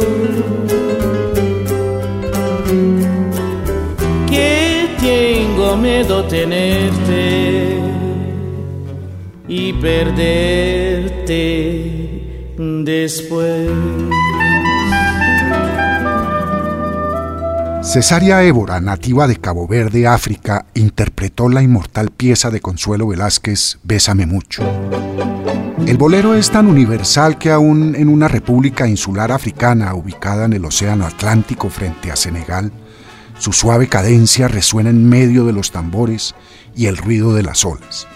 Que 4.30 4.96
tengo 4.98 5.76
miedo 5.76 6.24
tenerte 6.24 7.82
y 9.46 9.74
perderte 9.74 11.18
después. 12.58 13.70
Cesaria 17.82 18.42
Évora, 18.42 18.80
nativa 18.80 19.26
de 19.26 19.36
Cabo 19.36 19.66
Verde, 19.66 20.06
África, 20.06 20.66
interpretó 20.74 21.48
la 21.48 21.62
inmortal 21.62 22.10
pieza 22.10 22.50
de 22.50 22.60
Consuelo 22.60 23.06
Velázquez, 23.06 23.78
Bésame 23.82 24.26
mucho. 24.26 24.62
El 25.86 25.96
bolero 25.96 26.34
es 26.34 26.50
tan 26.50 26.66
universal 26.66 27.38
que 27.38 27.50
aún 27.50 27.94
en 27.94 28.08
una 28.08 28.28
república 28.28 28.86
insular 28.86 29.32
africana 29.32 29.94
ubicada 29.94 30.44
en 30.44 30.52
el 30.52 30.64
Océano 30.66 31.06
Atlántico 31.06 31.70
frente 31.70 32.10
a 32.10 32.16
Senegal, 32.16 32.72
su 33.38 33.52
suave 33.52 33.88
cadencia 33.88 34.48
resuena 34.48 34.90
en 34.90 35.08
medio 35.08 35.46
de 35.46 35.54
los 35.54 35.70
tambores 35.70 36.34
y 36.76 36.86
el 36.86 36.96
ruido 36.96 37.32
de 37.32 37.44
las 37.44 37.64
olas. 37.64 38.06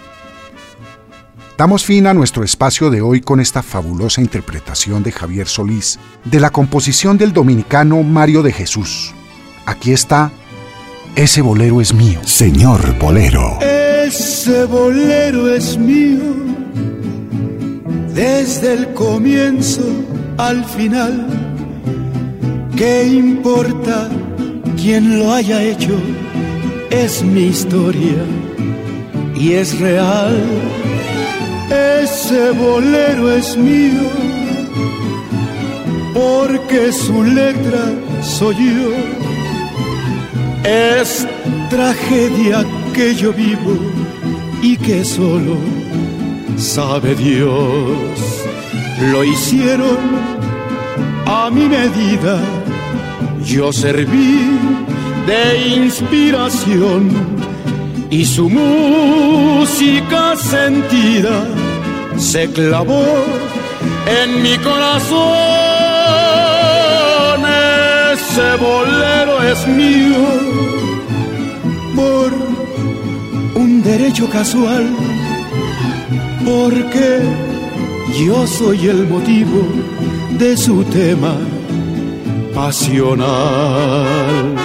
Damos 1.57 1.85
fin 1.85 2.07
a 2.07 2.15
nuestro 2.15 2.43
espacio 2.43 2.89
de 2.89 3.01
hoy 3.01 3.21
con 3.21 3.39
esta 3.39 3.61
fabulosa 3.61 4.21
interpretación 4.21 5.03
de 5.03 5.11
Javier 5.11 5.47
Solís 5.47 5.99
de 6.25 6.39
la 6.39 6.49
composición 6.49 7.17
del 7.17 7.31
dominicano 7.31 8.01
Mario 8.01 8.41
de 8.41 8.51
Jesús. 8.51 9.13
Aquí 9.67 9.91
está 9.91 10.31
Ese 11.15 11.41
bolero 11.41 11.79
es 11.79 11.93
mío. 11.93 12.19
Señor 12.23 12.97
Bolero. 12.97 13.59
Ese 13.61 14.65
bolero 14.65 15.53
es 15.53 15.77
mío. 15.77 16.23
Desde 18.15 18.73
el 18.73 18.93
comienzo 18.95 19.83
al 20.39 20.65
final. 20.65 21.27
¿Qué 22.75 23.05
importa 23.05 24.09
quién 24.75 25.19
lo 25.19 25.31
haya 25.31 25.61
hecho? 25.61 25.95
Es 26.89 27.23
mi 27.23 27.43
historia 27.43 28.25
y 29.35 29.53
es 29.53 29.79
real. 29.79 30.82
Ese 31.73 32.51
bolero 32.51 33.31
es 33.31 33.57
mío 33.57 34.09
porque 36.13 36.91
su 36.91 37.23
letra 37.23 37.83
soy 38.21 38.55
yo. 38.55 38.91
Es 40.63 41.27
tragedia 41.69 42.63
que 42.93 43.15
yo 43.15 43.33
vivo 43.33 43.75
y 44.61 44.77
que 44.77 45.03
solo 45.03 45.57
sabe 46.57 47.15
Dios. 47.15 48.43
Lo 49.11 49.23
hicieron 49.23 49.97
a 51.25 51.49
mi 51.49 51.65
medida, 51.67 52.39
yo 53.43 53.73
serví 53.73 54.59
de 55.25 55.75
inspiración 55.77 57.09
y 58.09 58.25
su 58.25 58.49
música 58.49 60.35
sentida 60.35 61.62
se 62.17 62.49
clavó 62.51 63.05
en 64.21 64.41
mi 64.41 64.57
corazón 64.57 65.53
ese 68.13 68.55
bolero 68.57 69.41
es 69.43 69.67
mío 69.67 70.23
por 71.95 72.33
un 73.55 73.81
derecho 73.83 74.29
casual, 74.29 74.87
porque 76.45 77.21
yo 78.25 78.47
soy 78.47 78.87
el 78.87 79.07
motivo 79.07 79.67
de 80.39 80.57
su 80.57 80.83
tema 80.85 81.35
pasional. 82.53 84.62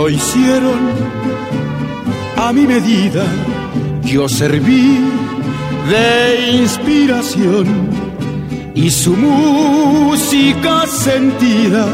Lo 0.00 0.08
hicieron 0.08 0.80
a 2.36 2.52
mi 2.54 2.66
medida. 2.66 3.24
Yo 4.02 4.28
serví 4.30 4.98
de 5.92 6.52
inspiración 6.62 7.66
y 8.74 8.88
su 8.90 9.12
música 9.14 10.86
sentida 10.86 11.86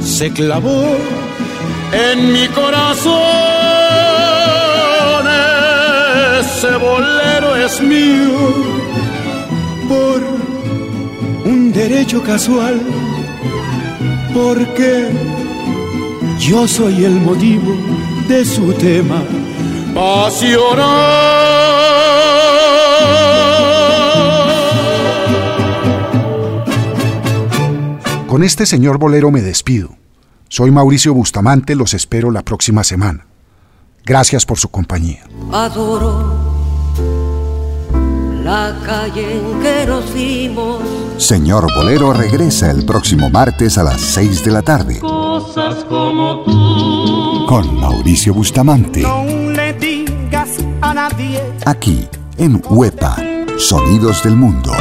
se 0.00 0.30
clavó 0.30 0.84
en 1.92 2.32
mi 2.32 2.46
corazón. 2.48 3.14
Ese 6.40 6.72
bolero 6.86 7.56
es 7.56 7.74
mío 7.82 8.38
por 9.92 10.18
un 11.44 11.72
derecho 11.72 12.22
casual, 12.22 12.80
porque 14.32 15.27
yo 16.48 16.66
soy 16.66 17.04
el 17.04 17.20
motivo 17.20 17.74
de 18.26 18.42
su 18.42 18.72
tema 18.72 19.22
pasional. 19.94 20.86
Con 28.26 28.42
este 28.42 28.64
señor 28.64 28.98
bolero 28.98 29.30
me 29.30 29.42
despido. 29.42 29.96
Soy 30.48 30.70
Mauricio 30.70 31.12
Bustamante, 31.12 31.74
los 31.74 31.92
espero 31.92 32.30
la 32.30 32.42
próxima 32.42 32.82
semana. 32.82 33.26
Gracias 34.06 34.46
por 34.46 34.58
su 34.58 34.70
compañía. 34.70 35.24
Adoro 35.52 36.34
la 38.42 38.74
calle 38.86 39.36
en 39.36 39.60
que 39.60 39.84
nos 39.86 40.14
vimos. 40.14 41.07
Señor 41.18 41.66
Bolero 41.74 42.12
regresa 42.12 42.70
el 42.70 42.86
próximo 42.86 43.28
martes 43.28 43.76
a 43.76 43.82
las 43.82 44.00
6 44.00 44.44
de 44.44 44.50
la 44.52 44.62
tarde. 44.62 45.00
Cosas 45.00 45.84
como 45.88 46.44
tú. 46.44 47.44
Con 47.48 47.80
Mauricio 47.80 48.32
Bustamante. 48.32 49.02
No 49.02 49.24
le 49.24 49.72
digas 49.74 50.50
a 50.80 50.94
nadie. 50.94 51.42
Aquí, 51.66 52.06
en 52.36 52.62
Huepa, 52.70 53.16
Sonidos 53.58 54.22
del 54.22 54.36
Mundo. 54.36 54.72